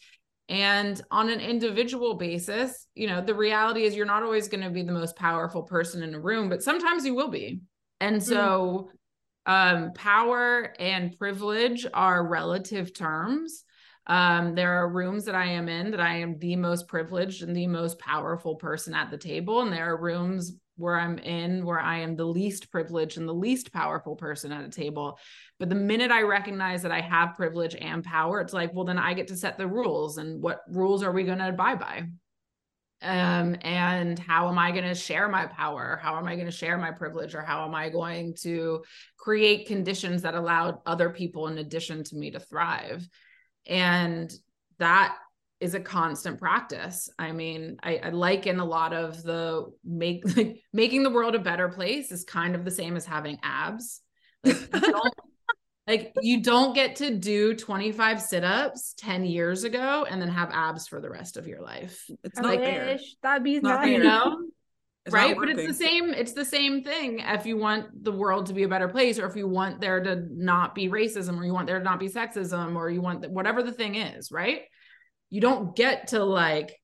And 0.49 1.01
on 1.11 1.29
an 1.29 1.41
individual 1.41 2.15
basis, 2.15 2.87
you 2.95 3.09
know, 3.09 3.21
the 3.21 3.35
reality 3.35 3.83
is 3.83 3.97
you're 3.97 4.07
not 4.07 4.23
always 4.23 4.49
going 4.49 4.63
to 4.63 4.71
be 4.71 4.83
the 4.83 4.93
most 4.93 5.17
powerful 5.17 5.63
person 5.63 6.03
in 6.03 6.15
a 6.15 6.21
room, 6.21 6.49
but 6.49 6.63
sometimes 6.63 7.05
you 7.05 7.15
will 7.15 7.31
be. 7.31 7.61
And 8.01 8.23
so, 8.23 8.91
mm-hmm. 9.49 9.85
um, 9.87 9.93
power 9.95 10.73
and 10.79 11.19
privilege 11.19 11.87
are 11.93 12.27
relative 12.27 12.95
terms. 12.95 13.65
Um, 14.07 14.55
there 14.55 14.75
are 14.75 14.89
rooms 14.89 15.25
that 15.25 15.35
I 15.35 15.47
am 15.47 15.69
in 15.69 15.91
that 15.91 16.01
I 16.01 16.19
am 16.19 16.39
the 16.39 16.55
most 16.55 16.87
privileged 16.87 17.43
and 17.43 17.57
the 17.57 17.67
most 17.67 17.99
powerful 17.99 18.55
person 18.55 18.95
at 18.95 19.11
the 19.11 19.19
table. 19.19 19.63
And 19.63 19.73
there 19.73 19.93
are 19.93 20.01
rooms 20.01 20.53
where 20.77 20.99
I'm 20.99 21.19
in 21.19 21.65
where 21.65 21.81
I 21.81 21.99
am 22.01 22.17
the 22.17 22.27
least 22.27 22.71
privileged 22.71 23.19
and 23.19 23.29
the 23.29 23.35
least 23.35 23.73
powerful 23.73 24.17
person 24.17 24.53
at 24.53 24.65
a 24.65 24.69
table. 24.69 25.19
But 25.59 25.69
the 25.69 25.75
minute 25.75 26.11
I 26.11 26.23
recognize 26.23 26.83
that 26.83 26.93
I 26.93 27.01
have 27.01 27.35
privilege 27.35 27.75
and 27.75 28.05
power, 28.05 28.41
it's 28.41 28.53
like, 28.53 28.75
well, 28.75 28.85
then 28.85 28.99
I 28.99 29.15
get 29.15 29.29
to 29.29 29.37
set 29.37 29.59
the 29.59 29.67
rules. 29.67 30.19
And 30.19 30.43
what 30.43 30.61
rules 30.69 31.03
are 31.03 31.13
we 31.13 31.25
going 31.25 31.39
to 31.39 31.49
abide 31.49 31.81
by? 31.81 32.05
Um, 33.03 33.57
and 33.61 34.19
how 34.19 34.49
am 34.49 34.59
I 34.59 34.71
going 34.71 34.85
to 34.85 34.95
share 34.95 35.29
my 35.29 35.47
power? 35.47 35.99
How 36.03 36.17
am 36.17 36.27
I 36.27 36.35
going 36.35 36.47
to 36.47 36.53
share 36.53 36.79
my 36.79 36.91
privilege? 36.91 37.35
Or 37.35 37.43
how 37.43 37.67
am 37.67 37.75
I 37.75 37.89
going 37.89 38.35
to 38.43 38.85
create 39.19 39.67
conditions 39.67 40.23
that 40.23 40.35
allow 40.35 40.83
other 40.87 41.11
people, 41.11 41.49
in 41.49 41.59
addition 41.59 42.05
to 42.05 42.17
me, 42.17 42.31
to 42.31 42.41
thrive? 42.41 43.07
And 43.67 44.33
that 44.79 45.17
is 45.61 45.75
a 45.75 45.81
constant 45.81 46.39
practice. 46.39 47.09
I 47.19 47.33
mean, 47.33 47.79
I, 47.83 47.97
I 47.97 48.09
liken 48.11 48.61
a 48.61 48.65
lot 48.65 48.93
of 48.93 49.23
the 49.23 49.67
make 49.85 50.23
like, 50.37 50.61
making 50.73 51.03
the 51.03 51.11
world 51.11 51.35
a 51.35 51.39
better 51.39 51.69
place 51.69 52.13
is 52.13 52.25
kind 52.25 52.55
of 52.55 52.65
the 52.65 52.71
same 52.71 52.97
as 52.97 53.07
having 53.07 53.39
abs. 53.43 54.01
Like, 54.45 54.71
like 55.87 56.13
you 56.21 56.43
don't 56.43 56.75
get 56.75 56.97
to 56.97 57.15
do 57.17 57.55
25 57.55 58.21
sit-ups 58.21 58.95
10 58.99 59.25
years 59.25 59.65
ago 59.65 60.07
and 60.09 60.21
then 60.21 60.29
have 60.29 60.51
abs 60.53 60.89
for 60.89 61.01
the 61.01 61.11
rest 61.11 61.37
of 61.37 61.47
your 61.47 61.63
life. 61.63 62.05
It's 62.23 62.39
not 62.39 62.57
fair. 62.57 62.99
That'd 63.23 63.45
be 63.45 63.61
not 63.61 63.83
nice. 63.83 63.91
You 63.91 63.99
know? 63.99 64.39
It's 65.07 65.15
right 65.15 65.37
but 65.37 65.49
it's 65.49 65.65
the 65.65 65.73
same 65.73 66.13
it's 66.13 66.33
the 66.33 66.45
same 66.45 66.83
thing 66.83 67.21
if 67.21 67.47
you 67.47 67.57
want 67.57 68.03
the 68.03 68.11
world 68.11 68.47
to 68.47 68.53
be 68.53 68.65
a 68.65 68.69
better 68.69 68.89
place 68.89 69.21
or 69.21 69.27
if 69.27 69.37
you 69.37 69.47
want 69.47 69.81
there 69.81 70.03
to 70.03 70.27
not 70.33 70.75
be 70.75 70.89
racism 70.89 71.39
or 71.39 71.45
you 71.45 71.53
want 71.53 71.69
there 71.69 71.79
to 71.79 71.85
not 71.85 72.01
be 72.01 72.09
sexism 72.09 72.75
or 72.75 72.91
you 72.91 73.01
want 73.01 73.31
whatever 73.31 73.63
the 73.63 73.71
thing 73.71 73.95
is 73.95 74.33
right 74.33 74.63
you 75.31 75.41
don't 75.41 75.75
get 75.75 76.09
to 76.09 76.23
like 76.25 76.77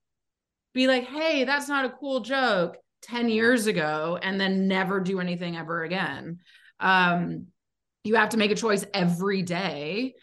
be 0.75 0.87
like, 0.87 1.05
hey, 1.05 1.45
that's 1.45 1.69
not 1.69 1.85
a 1.85 1.91
cool 1.91 2.21
joke 2.21 2.77
10 3.03 3.29
years 3.29 3.67
ago 3.67 4.19
and 4.23 4.41
then 4.41 4.69
never 4.69 5.01
do 5.01 5.21
anything 5.21 5.57
ever 5.57 5.83
again. 5.85 6.39
Um, 6.81 7.49
you 8.05 8.17
have 8.17 8.31
to 8.31 8.37
make 8.37 8.51
a 8.51 8.57
choice 8.57 8.85
every 8.95 9.43
day 9.43 10.15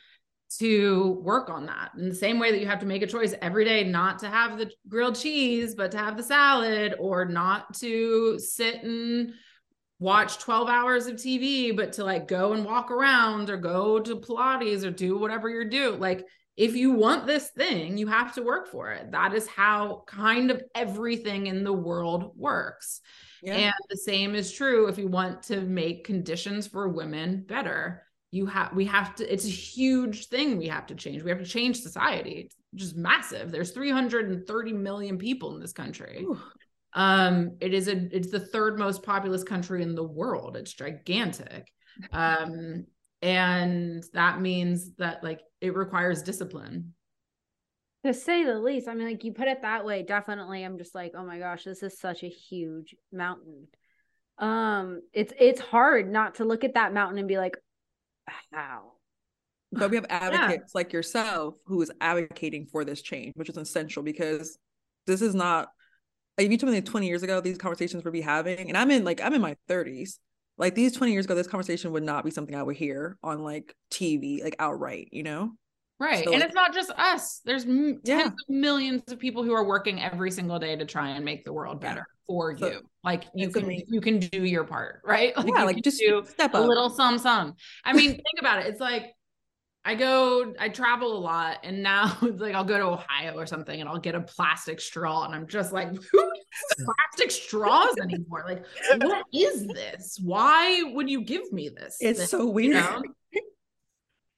to 0.57 1.21
work 1.23 1.49
on 1.49 1.67
that. 1.67 1.91
In 1.97 2.09
the 2.09 2.15
same 2.15 2.39
way 2.39 2.51
that 2.51 2.59
you 2.59 2.65
have 2.65 2.79
to 2.79 2.85
make 2.85 3.03
a 3.03 3.07
choice 3.07 3.35
every 3.41 3.65
day 3.65 3.83
not 3.83 4.19
to 4.19 4.27
have 4.27 4.57
the 4.57 4.71
grilled 4.87 5.15
cheese 5.15 5.75
but 5.75 5.91
to 5.91 5.97
have 5.97 6.17
the 6.17 6.23
salad 6.23 6.95
or 6.99 7.25
not 7.25 7.73
to 7.75 8.39
sit 8.39 8.83
and 8.83 9.33
watch 9.99 10.39
12 10.39 10.69
hours 10.69 11.07
of 11.07 11.17
TV 11.17 11.75
but 11.75 11.93
to 11.93 12.03
like 12.03 12.27
go 12.27 12.53
and 12.53 12.65
walk 12.65 12.89
around 12.89 13.49
or 13.49 13.57
go 13.57 13.99
to 13.99 14.15
pilates 14.15 14.83
or 14.83 14.91
do 14.91 15.17
whatever 15.17 15.49
you're 15.49 15.65
doing 15.65 15.99
like 15.99 16.25
if 16.59 16.75
you 16.75 16.91
want 16.91 17.25
this 17.25 17.47
thing 17.51 17.97
you 17.97 18.05
have 18.05 18.35
to 18.35 18.43
work 18.43 18.67
for 18.67 18.91
it. 18.91 19.11
That 19.11 19.33
is 19.33 19.47
how 19.47 20.03
kind 20.05 20.51
of 20.51 20.61
everything 20.75 21.47
in 21.47 21.63
the 21.63 21.73
world 21.73 22.33
works. 22.35 22.99
Yeah. 23.41 23.55
and 23.55 23.73
the 23.89 23.95
same 23.95 24.35
is 24.35 24.51
true 24.51 24.87
if 24.89 24.97
you 24.97 25.07
want 25.07 25.43
to 25.43 25.61
make 25.61 26.03
conditions 26.03 26.67
for 26.67 26.89
women 26.89 27.45
better. 27.47 28.03
You 28.31 28.45
have 28.47 28.73
we 28.73 28.83
have 28.85 29.15
to 29.15 29.33
it's 29.33 29.45
a 29.45 29.49
huge 29.49 30.27
thing 30.27 30.57
we 30.57 30.67
have 30.67 30.85
to 30.87 30.95
change. 30.95 31.23
We 31.23 31.31
have 31.31 31.39
to 31.39 31.45
change 31.45 31.79
society. 31.79 32.47
It's 32.47 32.55
just 32.75 32.97
massive. 32.97 33.51
There's 33.51 33.71
330 33.71 34.73
million 34.73 35.17
people 35.17 35.55
in 35.55 35.61
this 35.61 35.71
country. 35.71 36.25
Ooh. 36.25 36.37
um 36.93 37.55
it 37.61 37.73
is 37.73 37.87
a 37.87 38.13
it's 38.13 38.31
the 38.31 38.39
third 38.41 38.77
most 38.77 39.01
populous 39.01 39.43
country 39.43 39.81
in 39.81 39.95
the 39.95 40.03
world. 40.03 40.57
It's 40.57 40.73
gigantic. 40.73 41.71
Um 42.13 42.85
and 43.21 44.03
that 44.13 44.39
means 44.39 44.95
that 44.95 45.21
like 45.21 45.41
it 45.61 45.75
requires 45.75 46.23
discipline. 46.23 46.93
To 48.05 48.13
say 48.13 48.45
the 48.45 48.57
least 48.57 48.87
i 48.87 48.93
mean 48.93 49.07
like 49.07 49.25
you 49.25 49.33
put 49.33 49.49
it 49.49 49.61
that 49.61 49.85
way 49.85 50.03
definitely 50.03 50.63
i'm 50.63 50.77
just 50.77 50.95
like 50.95 51.11
oh 51.17 51.25
my 51.25 51.37
gosh 51.37 51.65
this 51.65 51.83
is 51.83 51.99
such 51.99 52.23
a 52.23 52.29
huge 52.29 52.95
mountain. 53.11 53.67
Um 54.37 55.01
it's 55.11 55.33
it's 55.37 55.59
hard 55.59 56.09
not 56.09 56.35
to 56.35 56.45
look 56.45 56.63
at 56.63 56.75
that 56.75 56.93
mountain 56.93 57.19
and 57.19 57.27
be 57.27 57.37
like 57.37 57.57
how? 58.53 58.93
But 59.73 59.89
we 59.89 59.97
have 59.97 60.05
advocates 60.09 60.71
yeah. 60.73 60.79
like 60.79 60.93
yourself 60.93 61.55
who 61.65 61.81
is 61.81 61.91
advocating 61.99 62.67
for 62.67 62.85
this 62.85 63.01
change 63.01 63.33
which 63.35 63.49
is 63.49 63.57
essential 63.57 64.01
because 64.01 64.57
this 65.05 65.21
is 65.21 65.35
not 65.35 65.67
if 66.37 66.49
you 66.49 66.57
told 66.57 66.71
me 66.71 66.79
20 66.79 67.05
years 67.05 67.23
ago 67.23 67.41
these 67.41 67.57
conversations 67.57 68.05
would 68.05 68.13
be 68.13 68.21
having 68.21 68.69
and 68.69 68.77
i'm 68.77 68.91
in 68.91 69.03
like 69.03 69.19
i'm 69.21 69.33
in 69.33 69.41
my 69.41 69.57
30s 69.69 70.19
like 70.59 70.75
these 70.75 70.93
20 70.93 71.11
years 71.11 71.25
ago 71.25 71.33
this 71.33 71.47
conversation 71.47 71.91
would 71.91 72.03
not 72.03 72.23
be 72.23 72.31
something 72.31 72.55
i 72.55 72.61
would 72.61 72.75
hear 72.75 73.17
on 73.23 73.43
like 73.43 73.73
tv 73.91 74.43
like 74.43 74.55
outright 74.59 75.09
you 75.11 75.23
know 75.23 75.51
right 75.99 76.23
so, 76.23 76.31
and 76.31 76.39
like, 76.39 76.49
it's 76.49 76.55
not 76.55 76.73
just 76.73 76.91
us 76.91 77.41
there's 77.45 77.65
tens 77.65 77.99
yeah. 78.03 78.27
of 78.27 78.33
millions 78.47 79.01
of 79.11 79.17
people 79.17 79.43
who 79.43 79.53
are 79.53 79.65
working 79.65 79.99
every 80.01 80.29
single 80.29 80.59
day 80.59 80.75
to 80.75 80.85
try 80.85 81.09
and 81.09 81.25
make 81.25 81.43
the 81.43 81.51
world 81.51 81.81
better 81.81 82.05
for 82.29 82.55
so, 82.55 82.67
you. 82.67 82.81
Like 83.03 83.25
you 83.33 83.49
can 83.49 83.63
amazing. 83.63 83.87
you 83.89 84.01
can 84.01 84.19
do 84.19 84.45
your 84.45 84.63
part, 84.63 85.01
right? 85.05 85.35
Like 85.35 85.47
yeah, 85.47 85.63
like 85.63 85.81
just 85.83 85.99
do 85.99 86.23
step 86.25 86.53
a 86.53 86.59
little 86.59 86.89
some 86.89 87.17
some. 87.17 87.55
I 87.83 87.93
mean, 87.93 88.11
think 88.11 88.39
about 88.39 88.59
it. 88.59 88.67
It's 88.67 88.79
like 88.79 89.13
I 89.83 89.95
go, 89.95 90.53
I 90.59 90.69
travel 90.69 91.17
a 91.17 91.19
lot, 91.19 91.57
and 91.63 91.81
now 91.81 92.15
it's 92.21 92.39
like 92.39 92.53
I'll 92.53 92.63
go 92.63 92.77
to 92.77 92.85
Ohio 92.85 93.35
or 93.35 93.45
something, 93.45 93.79
and 93.79 93.89
I'll 93.89 93.99
get 93.99 94.15
a 94.15 94.21
plastic 94.21 94.79
straw, 94.79 95.25
and 95.25 95.33
I'm 95.33 95.47
just 95.47 95.73
like, 95.73 95.89
who 95.89 96.31
plastic 96.77 97.31
straws 97.31 97.95
anymore? 98.01 98.45
Like, 98.47 98.65
what 99.01 99.25
is 99.33 99.67
this? 99.67 100.19
Why 100.21 100.83
would 100.93 101.09
you 101.09 101.21
give 101.21 101.51
me 101.51 101.69
this? 101.69 101.97
It's 101.99 102.19
thing? 102.19 102.27
so 102.27 102.49
weird. 102.49 102.75
You 102.75 102.81
know? 102.81 103.03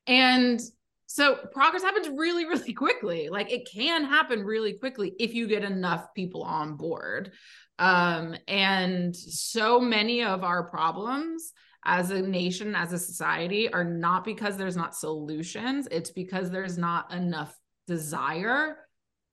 And 0.07 0.61
so 1.07 1.35
progress 1.51 1.83
happens 1.83 2.09
really, 2.09 2.45
really 2.49 2.73
quickly. 2.73 3.29
Like 3.29 3.51
it 3.51 3.69
can 3.71 4.05
happen 4.05 4.43
really 4.43 4.73
quickly 4.73 5.13
if 5.19 5.33
you 5.33 5.47
get 5.47 5.63
enough 5.63 6.13
people 6.13 6.43
on 6.43 6.75
board. 6.75 7.31
Um, 7.79 8.35
and 8.47 9.15
so 9.15 9.79
many 9.79 10.23
of 10.23 10.43
our 10.43 10.63
problems 10.69 11.51
as 11.83 12.11
a 12.11 12.21
nation, 12.21 12.75
as 12.75 12.93
a 12.93 12.99
society, 12.99 13.71
are 13.73 13.83
not 13.83 14.23
because 14.23 14.55
there's 14.55 14.77
not 14.77 14.95
solutions, 14.95 15.87
it's 15.89 16.11
because 16.11 16.51
there's 16.51 16.77
not 16.77 17.11
enough 17.11 17.57
desire 17.87 18.77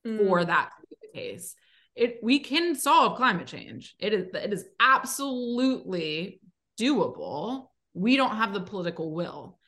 mm. 0.07 0.19
for 0.19 0.45
that 0.45 0.71
to 0.81 0.87
be 0.89 0.97
the 1.03 1.19
case. 1.19 1.55
It 1.99 2.21
we 2.23 2.39
can 2.39 2.77
solve 2.77 3.17
climate 3.17 3.49
change. 3.49 3.97
It 3.99 4.13
is 4.13 4.27
it 4.33 4.53
is 4.53 4.65
absolutely 4.79 6.41
doable. 6.79 7.67
We 7.93 8.17
don't 8.17 8.37
have 8.37 8.55
the 8.55 8.61
political 8.61 9.13
will. 9.13 9.59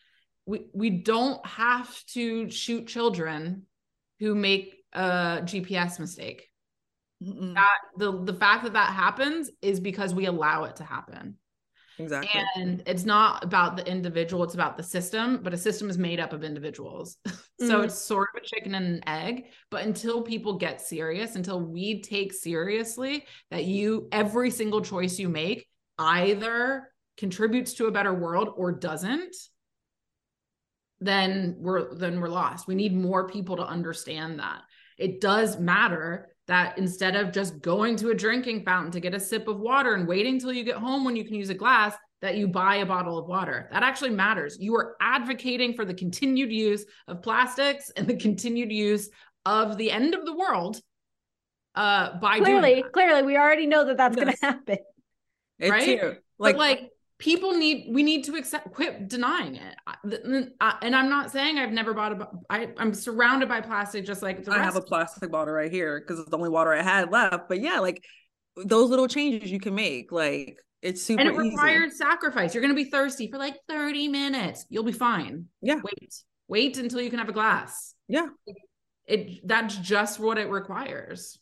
We 0.46 0.66
we 0.72 0.90
don't 0.90 1.44
have 1.44 1.92
to 2.12 2.48
shoot 2.48 2.86
children 2.86 3.66
who 4.20 4.36
make 4.36 4.76
a 4.92 5.42
GPS 5.44 5.98
mistake. 5.98 6.46
Mm-mm. 7.22 7.54
That 7.54 7.78
the 7.98 8.22
the 8.22 8.34
fact 8.34 8.62
that 8.62 8.74
that 8.74 8.94
happens 8.94 9.50
is 9.60 9.80
because 9.80 10.14
we 10.14 10.26
allow 10.26 10.64
it 10.64 10.76
to 10.76 10.84
happen. 10.84 11.36
Exactly. 12.02 12.42
And 12.56 12.82
it's 12.86 13.04
not 13.04 13.44
about 13.44 13.76
the 13.76 13.86
individual, 13.86 14.42
it's 14.44 14.54
about 14.54 14.76
the 14.76 14.82
system, 14.82 15.40
but 15.42 15.54
a 15.54 15.58
system 15.58 15.90
is 15.90 15.98
made 15.98 16.20
up 16.20 16.32
of 16.32 16.44
individuals. 16.44 17.18
so 17.60 17.80
mm 17.80 17.84
it's 17.84 17.94
sort 17.94 18.28
of 18.34 18.42
a 18.42 18.46
chicken 18.46 18.74
and 18.74 18.86
an 18.86 19.08
egg. 19.08 19.46
But 19.70 19.84
until 19.84 20.22
people 20.22 20.58
get 20.58 20.80
serious, 20.80 21.36
until 21.36 21.60
we 21.60 22.02
take 22.02 22.32
seriously 22.32 23.26
that 23.50 23.64
you, 23.64 24.08
every 24.12 24.50
single 24.50 24.80
choice 24.80 25.18
you 25.18 25.28
make 25.28 25.66
either 25.98 26.90
contributes 27.16 27.74
to 27.74 27.86
a 27.86 27.90
better 27.90 28.14
world 28.14 28.50
or 28.56 28.72
doesn't, 28.72 29.36
then 31.00 31.56
we're 31.58 31.94
then 31.94 32.20
we're 32.20 32.28
lost. 32.28 32.66
We 32.66 32.74
need 32.74 32.94
more 32.94 33.28
people 33.28 33.56
to 33.56 33.66
understand 33.66 34.38
that. 34.38 34.62
It 34.98 35.20
does 35.20 35.58
matter 35.58 36.29
that 36.50 36.76
instead 36.78 37.14
of 37.14 37.30
just 37.30 37.60
going 37.62 37.94
to 37.94 38.10
a 38.10 38.14
drinking 38.14 38.64
fountain 38.64 38.90
to 38.90 38.98
get 38.98 39.14
a 39.14 39.20
sip 39.20 39.46
of 39.46 39.60
water 39.60 39.94
and 39.94 40.06
waiting 40.06 40.38
till 40.38 40.52
you 40.52 40.64
get 40.64 40.74
home 40.74 41.04
when 41.04 41.14
you 41.14 41.24
can 41.24 41.36
use 41.36 41.48
a 41.48 41.54
glass, 41.54 41.94
that 42.22 42.36
you 42.36 42.48
buy 42.48 42.76
a 42.76 42.86
bottle 42.86 43.16
of 43.16 43.26
water. 43.26 43.68
That 43.72 43.84
actually 43.84 44.10
matters. 44.10 44.58
You 44.60 44.74
are 44.74 44.96
advocating 45.00 45.74
for 45.74 45.84
the 45.84 45.94
continued 45.94 46.52
use 46.52 46.84
of 47.06 47.22
plastics 47.22 47.90
and 47.96 48.06
the 48.06 48.16
continued 48.16 48.72
use 48.72 49.08
of 49.46 49.78
the 49.78 49.92
end 49.92 50.14
of 50.14 50.26
the 50.26 50.36
world 50.36 50.80
uh 51.76 52.18
by 52.18 52.40
clearly 52.40 52.84
clearly 52.92 53.22
we 53.22 53.36
already 53.36 53.64
know 53.64 53.84
that 53.84 53.96
that's 53.96 54.16
yes. 54.16 54.24
going 54.24 54.36
to 54.36 54.44
happen 54.44 54.78
it's 55.60 55.70
right 55.70 55.84
here. 55.84 56.18
like 56.36 56.56
but 56.56 56.58
like 56.58 56.90
people 57.20 57.52
need 57.52 57.86
we 57.92 58.02
need 58.02 58.24
to 58.24 58.34
accept 58.34 58.72
quit 58.72 59.06
denying 59.06 59.56
it. 59.56 59.76
And 60.82 60.96
i'm 60.96 61.08
not 61.08 61.30
saying 61.30 61.58
i've 61.58 61.70
never 61.70 61.94
bought 61.94 62.20
a 62.20 62.28
I, 62.48 62.68
i'm 62.78 62.92
surrounded 62.92 63.48
by 63.48 63.60
plastic 63.60 64.04
just 64.04 64.22
like 64.22 64.48
i 64.48 64.58
have 64.58 64.76
a 64.76 64.82
plastic 64.82 65.30
bottle 65.30 65.54
right 65.54 65.70
here 65.70 66.00
because 66.00 66.18
it's 66.18 66.30
the 66.30 66.36
only 66.36 66.48
water 66.48 66.72
i 66.72 66.82
had 66.82 67.12
left 67.12 67.48
but 67.48 67.60
yeah 67.60 67.78
like 67.78 68.02
those 68.56 68.90
little 68.90 69.06
changes 69.06 69.50
you 69.50 69.60
can 69.60 69.74
make 69.74 70.10
like 70.10 70.58
it's 70.82 71.02
super 71.02 71.20
and 71.20 71.28
it 71.28 71.36
requires 71.36 71.92
easy. 71.92 71.96
sacrifice. 71.96 72.54
You're 72.54 72.62
going 72.62 72.74
to 72.74 72.84
be 72.84 72.88
thirsty 72.88 73.30
for 73.30 73.36
like 73.36 73.54
30 73.68 74.08
minutes. 74.08 74.64
You'll 74.70 74.82
be 74.82 74.92
fine. 74.92 75.44
Yeah. 75.60 75.78
Wait 75.84 76.14
wait 76.48 76.78
until 76.78 77.00
you 77.00 77.10
can 77.10 77.18
have 77.18 77.28
a 77.28 77.32
glass. 77.32 77.94
Yeah. 78.08 78.28
It 79.06 79.46
that's 79.46 79.76
just 79.76 80.18
what 80.18 80.38
it 80.38 80.48
requires 80.48 81.38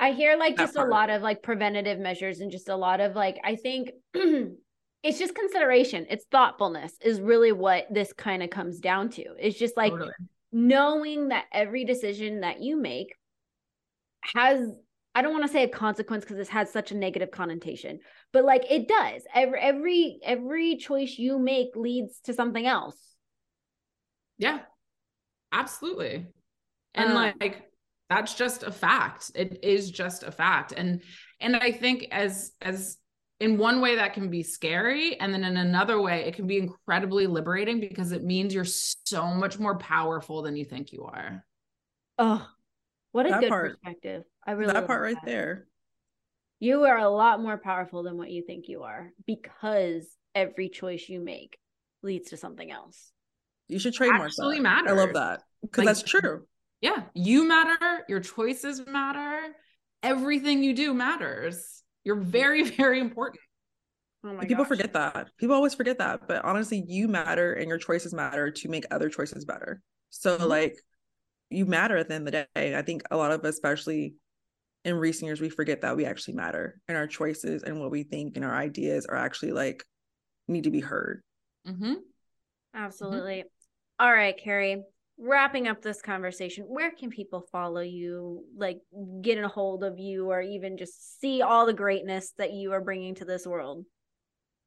I 0.00 0.12
hear 0.12 0.36
like 0.38 0.56
just 0.56 0.76
a 0.76 0.84
lot 0.84 1.10
of 1.10 1.20
like 1.20 1.42
preventative 1.42 1.98
measures 1.98 2.40
and 2.40 2.50
just 2.50 2.70
a 2.70 2.74
lot 2.74 3.00
of 3.00 3.14
like, 3.14 3.38
I 3.44 3.54
think 3.54 3.90
it's 4.14 5.18
just 5.18 5.34
consideration. 5.34 6.06
It's 6.08 6.24
thoughtfulness 6.32 6.94
is 7.04 7.20
really 7.20 7.52
what 7.52 7.86
this 7.90 8.14
kind 8.14 8.42
of 8.42 8.48
comes 8.48 8.80
down 8.80 9.10
to. 9.10 9.24
It's 9.38 9.58
just 9.58 9.76
like 9.76 9.92
totally. 9.92 10.12
knowing 10.52 11.28
that 11.28 11.44
every 11.52 11.84
decision 11.84 12.40
that 12.40 12.62
you 12.62 12.80
make 12.80 13.14
has 14.34 14.66
I 15.14 15.22
don't 15.22 15.32
want 15.32 15.44
to 15.44 15.52
say 15.52 15.64
a 15.64 15.68
consequence 15.68 16.24
because 16.24 16.36
this 16.36 16.48
has 16.50 16.72
such 16.72 16.92
a 16.92 16.96
negative 16.96 17.30
connotation, 17.30 17.98
but 18.32 18.44
like 18.44 18.64
it 18.70 18.88
does. 18.88 19.22
Every 19.34 19.60
every 19.60 20.18
every 20.22 20.76
choice 20.76 21.16
you 21.18 21.38
make 21.38 21.74
leads 21.74 22.20
to 22.20 22.32
something 22.32 22.64
else. 22.64 22.96
Yeah. 24.38 24.60
Absolutely. 25.52 26.26
And 26.94 27.10
um, 27.10 27.14
like 27.40 27.69
that's 28.10 28.34
just 28.34 28.64
a 28.64 28.72
fact. 28.72 29.30
It 29.34 29.60
is 29.62 29.90
just 29.90 30.24
a 30.24 30.32
fact. 30.32 30.74
And 30.76 31.00
and 31.40 31.56
i 31.56 31.72
think 31.72 32.06
as 32.10 32.52
as 32.60 32.98
in 33.40 33.56
one 33.56 33.80
way 33.80 33.96
that 33.96 34.12
can 34.12 34.28
be 34.28 34.42
scary 34.42 35.18
and 35.18 35.32
then 35.32 35.44
in 35.44 35.56
another 35.56 36.00
way 36.00 36.24
it 36.26 36.34
can 36.34 36.46
be 36.46 36.58
incredibly 36.58 37.26
liberating 37.26 37.80
because 37.80 38.12
it 38.12 38.22
means 38.22 38.52
you're 38.52 38.64
so 38.64 39.26
much 39.28 39.58
more 39.58 39.78
powerful 39.78 40.42
than 40.42 40.56
you 40.56 40.64
think 40.64 40.92
you 40.92 41.04
are. 41.04 41.44
Oh 42.18 42.46
what 43.12 43.26
a 43.26 43.30
that 43.30 43.40
good 43.40 43.48
part, 43.48 43.70
perspective. 43.70 44.24
I 44.46 44.52
really 44.52 44.72
that 44.72 44.86
part 44.86 45.02
right 45.02 45.14
that. 45.14 45.26
there. 45.26 45.66
You 46.60 46.84
are 46.84 46.98
a 46.98 47.08
lot 47.08 47.40
more 47.40 47.56
powerful 47.56 48.02
than 48.02 48.18
what 48.18 48.30
you 48.30 48.44
think 48.46 48.68
you 48.68 48.82
are 48.82 49.10
because 49.26 50.06
every 50.34 50.68
choice 50.68 51.08
you 51.08 51.20
make 51.20 51.58
leads 52.02 52.30
to 52.30 52.36
something 52.36 52.70
else. 52.70 53.12
You 53.68 53.78
should 53.78 53.94
trademark 53.94 54.26
Absolutely 54.26 54.58
that. 54.58 54.62
matters. 54.62 54.92
i 54.92 54.94
love 54.94 55.14
that. 55.14 55.42
Because 55.62 55.78
like, 55.78 55.96
that's 55.96 56.02
true 56.02 56.44
yeah, 56.80 57.02
you 57.14 57.46
matter, 57.46 58.04
your 58.08 58.20
choices 58.20 58.86
matter, 58.86 59.54
everything 60.02 60.62
you 60.62 60.74
do 60.74 60.94
matters. 60.94 61.82
You're 62.04 62.16
very, 62.16 62.62
very 62.76 63.00
important. 63.00 63.40
Oh 64.24 64.36
people 64.40 64.64
gosh. 64.64 64.68
forget 64.68 64.92
that. 64.92 65.28
People 65.38 65.56
always 65.56 65.74
forget 65.74 65.98
that. 65.98 66.28
But 66.28 66.44
honestly, 66.44 66.84
you 66.86 67.08
matter 67.08 67.54
and 67.54 67.68
your 67.68 67.78
choices 67.78 68.12
matter 68.12 68.50
to 68.50 68.68
make 68.68 68.84
other 68.90 69.08
choices 69.08 69.44
better. 69.44 69.80
So, 70.10 70.36
mm-hmm. 70.36 70.46
like, 70.46 70.76
you 71.48 71.66
matter 71.66 71.96
at 71.96 72.08
the 72.08 72.14
end 72.14 72.28
of 72.28 72.32
the 72.32 72.46
day. 72.54 72.76
I 72.76 72.82
think 72.82 73.02
a 73.10 73.16
lot 73.16 73.32
of 73.32 73.44
us, 73.44 73.54
especially 73.54 74.14
in 74.84 74.94
recent 74.94 75.26
years, 75.26 75.40
we 75.40 75.48
forget 75.48 75.80
that 75.80 75.96
we 75.96 76.04
actually 76.04 76.34
matter 76.34 76.80
and 76.86 76.96
our 76.96 77.06
choices 77.06 77.62
and 77.62 77.80
what 77.80 77.90
we 77.90 78.02
think 78.02 78.36
and 78.36 78.44
our 78.44 78.54
ideas 78.54 79.06
are 79.06 79.16
actually 79.16 79.52
like 79.52 79.84
need 80.48 80.64
to 80.64 80.70
be 80.70 80.80
heard. 80.80 81.22
Mm-hmm. 81.66 81.94
Absolutely. 82.74 83.44
All 83.98 84.12
right, 84.12 84.38
Carri. 84.42 84.82
Wrapping 85.22 85.68
up 85.68 85.82
this 85.82 86.00
conversation, 86.00 86.64
where 86.64 86.90
can 86.90 87.10
people 87.10 87.44
follow 87.52 87.82
you, 87.82 88.44
like 88.56 88.80
get 89.20 89.38
a 89.38 89.48
hold 89.48 89.84
of 89.84 89.98
you, 89.98 90.30
or 90.30 90.40
even 90.40 90.78
just 90.78 91.20
see 91.20 91.42
all 91.42 91.66
the 91.66 91.74
greatness 91.74 92.32
that 92.38 92.52
you 92.52 92.72
are 92.72 92.80
bringing 92.80 93.14
to 93.16 93.24
this 93.24 93.46
world? 93.46 93.84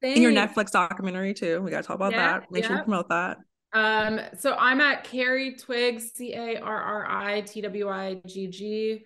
In 0.02 0.22
your 0.22 0.32
Netflix 0.32 0.70
documentary 0.70 1.34
too. 1.34 1.60
We 1.60 1.70
got 1.70 1.82
to 1.82 1.86
talk 1.86 1.96
about 1.96 2.12
yeah, 2.12 2.38
that. 2.38 2.52
Make 2.52 2.62
yeah. 2.62 2.68
sure 2.68 2.76
you 2.76 2.82
promote 2.84 3.08
that. 3.08 3.38
Um, 3.72 4.20
so 4.38 4.54
I'm 4.54 4.80
at 4.80 5.04
Carri 5.04 5.60
Twigg, 5.60 6.00
C 6.00 6.34
A 6.34 6.60
R 6.60 6.80
R 6.80 7.06
I 7.08 7.40
T 7.40 7.60
W 7.60 7.88
I 7.88 8.20
G 8.26 8.46
G 8.46 9.04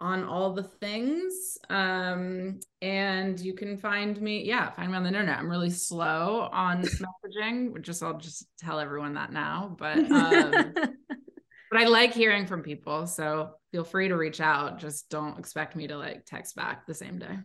on 0.00 0.24
all 0.24 0.52
the 0.52 0.62
things. 0.62 1.58
Um, 1.68 2.60
and 2.80 3.38
you 3.38 3.52
can 3.54 3.76
find 3.76 4.20
me, 4.20 4.44
yeah, 4.44 4.70
find 4.70 4.90
me 4.90 4.96
on 4.96 5.02
the 5.02 5.08
internet. 5.08 5.38
I'm 5.38 5.50
really 5.50 5.70
slow 5.70 6.48
on 6.52 6.82
messaging, 6.82 7.72
which 7.72 7.84
just 7.84 8.02
I'll 8.02 8.18
just 8.18 8.46
tell 8.58 8.80
everyone 8.80 9.14
that 9.14 9.32
now. 9.32 9.76
But 9.78 9.98
um, 10.10 10.72
but 10.74 11.80
I 11.80 11.84
like 11.84 12.14
hearing 12.14 12.46
from 12.46 12.62
people. 12.62 13.06
So 13.06 13.50
feel 13.72 13.84
free 13.84 14.08
to 14.08 14.16
reach 14.16 14.40
out. 14.40 14.78
Just 14.78 15.10
don't 15.10 15.38
expect 15.38 15.76
me 15.76 15.86
to 15.88 15.96
like 15.96 16.24
text 16.24 16.56
back 16.56 16.86
the 16.86 16.94
same 16.94 17.18
day. 17.18 17.38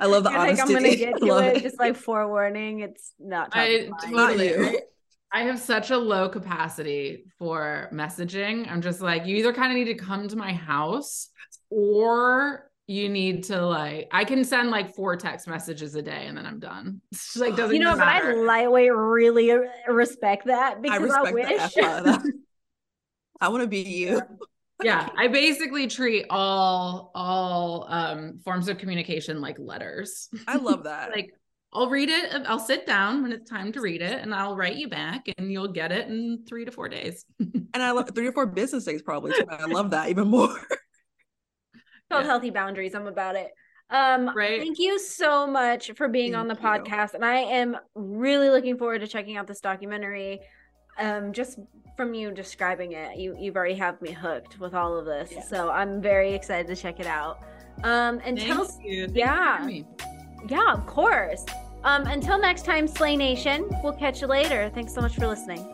I 0.00 0.06
love 0.06 0.24
the 0.24 0.30
I 0.30 0.48
honesty. 0.48 0.62
I'm 0.62 0.72
gonna 0.72 0.96
get 0.96 1.16
to 1.20 1.38
it, 1.38 1.56
it, 1.56 1.62
Just 1.62 1.78
like 1.78 1.96
forewarning, 1.96 2.80
it's 2.80 3.12
not. 3.18 3.50
I 3.52 3.90
totally. 4.10 4.78
I 5.36 5.40
have 5.40 5.58
such 5.58 5.90
a 5.90 5.98
low 5.98 6.30
capacity 6.30 7.26
for 7.38 7.90
messaging. 7.92 8.72
I'm 8.72 8.80
just 8.80 9.02
like, 9.02 9.26
you 9.26 9.36
either 9.36 9.52
kind 9.52 9.70
of 9.70 9.76
need 9.76 9.92
to 9.92 9.94
come 9.94 10.28
to 10.28 10.34
my 10.36 10.54
house 10.54 11.28
or 11.68 12.70
you 12.86 13.10
need 13.10 13.44
to 13.44 13.60
like 13.60 14.08
I 14.12 14.24
can 14.24 14.44
send 14.44 14.70
like 14.70 14.94
four 14.94 15.14
text 15.14 15.46
messages 15.46 15.94
a 15.94 16.00
day 16.00 16.24
and 16.26 16.38
then 16.38 16.46
I'm 16.46 16.58
done. 16.58 17.02
It's 17.12 17.36
like 17.36 17.54
doesn't 17.56 17.76
you 17.76 17.82
know, 17.82 17.94
but 17.94 18.08
I 18.08 18.32
lightweight 18.32 18.94
really 18.94 19.52
respect 19.86 20.46
that 20.46 20.80
because 20.80 21.02
I, 21.02 21.02
respect 21.02 21.36
I 21.82 22.00
wish. 22.00 22.32
I 23.38 23.48
want 23.50 23.62
to 23.62 23.68
be 23.68 23.82
you. 23.82 24.22
yeah, 24.82 25.06
I 25.18 25.28
basically 25.28 25.86
treat 25.86 26.24
all 26.30 27.10
all 27.14 27.86
um 27.90 28.38
forms 28.42 28.68
of 28.68 28.78
communication 28.78 29.42
like 29.42 29.58
letters. 29.58 30.30
I 30.48 30.56
love 30.56 30.84
that. 30.84 31.10
like 31.10 31.34
I'll 31.72 31.90
read 31.90 32.08
it. 32.08 32.32
I'll 32.46 32.58
sit 32.58 32.86
down 32.86 33.22
when 33.22 33.32
it's 33.32 33.48
time 33.48 33.72
to 33.72 33.80
read 33.80 34.00
it 34.00 34.22
and 34.22 34.34
I'll 34.34 34.56
write 34.56 34.76
you 34.76 34.88
back 34.88 35.26
and 35.36 35.52
you'll 35.52 35.68
get 35.68 35.92
it 35.92 36.08
in 36.08 36.44
three 36.48 36.64
to 36.64 36.70
four 36.70 36.88
days. 36.88 37.24
and 37.38 37.68
I 37.74 37.90
love 37.90 38.10
three 38.14 38.26
or 38.26 38.32
four 38.32 38.46
business 38.46 38.84
days 38.84 39.02
probably. 39.02 39.34
I 39.48 39.66
love 39.66 39.90
that 39.90 40.08
even 40.08 40.28
more. 40.28 40.48
Called 42.10 42.22
yeah. 42.22 42.24
healthy 42.24 42.50
boundaries. 42.50 42.94
I'm 42.94 43.06
about 43.06 43.36
it. 43.36 43.50
Um, 43.90 44.34
right. 44.34 44.60
thank 44.60 44.78
you 44.78 44.98
so 44.98 45.46
much 45.46 45.92
for 45.92 46.08
being 46.08 46.32
thank 46.32 46.40
on 46.40 46.48
the 46.48 46.54
you. 46.54 46.60
podcast. 46.60 47.14
And 47.14 47.24
I 47.24 47.36
am 47.38 47.76
really 47.94 48.48
looking 48.48 48.78
forward 48.78 49.00
to 49.00 49.06
checking 49.06 49.36
out 49.36 49.46
this 49.46 49.60
documentary. 49.60 50.40
Um, 50.98 51.32
just 51.32 51.58
from 51.96 52.14
you 52.14 52.30
describing 52.30 52.92
it, 52.92 53.18
you 53.18 53.36
you've 53.38 53.56
already 53.56 53.74
have 53.74 54.00
me 54.00 54.12
hooked 54.12 54.58
with 54.58 54.74
all 54.74 54.96
of 54.96 55.04
this. 55.04 55.30
Yeah. 55.32 55.42
So 55.42 55.70
I'm 55.70 56.00
very 56.00 56.32
excited 56.32 56.66
to 56.68 56.76
check 56.76 57.00
it 57.00 57.06
out. 57.06 57.40
Um, 57.84 58.20
and 58.24 58.38
thank 58.38 58.48
tell 58.48 58.80
you. 58.82 59.08
yeah. 59.12 59.68
Yeah, 60.48 60.72
of 60.72 60.86
course. 60.86 61.44
Um, 61.84 62.06
until 62.06 62.38
next 62.38 62.64
time, 62.64 62.88
Slay 62.88 63.16
Nation, 63.16 63.68
we'll 63.82 63.92
catch 63.92 64.20
you 64.20 64.26
later. 64.26 64.70
Thanks 64.74 64.94
so 64.94 65.00
much 65.00 65.14
for 65.14 65.26
listening. 65.26 65.64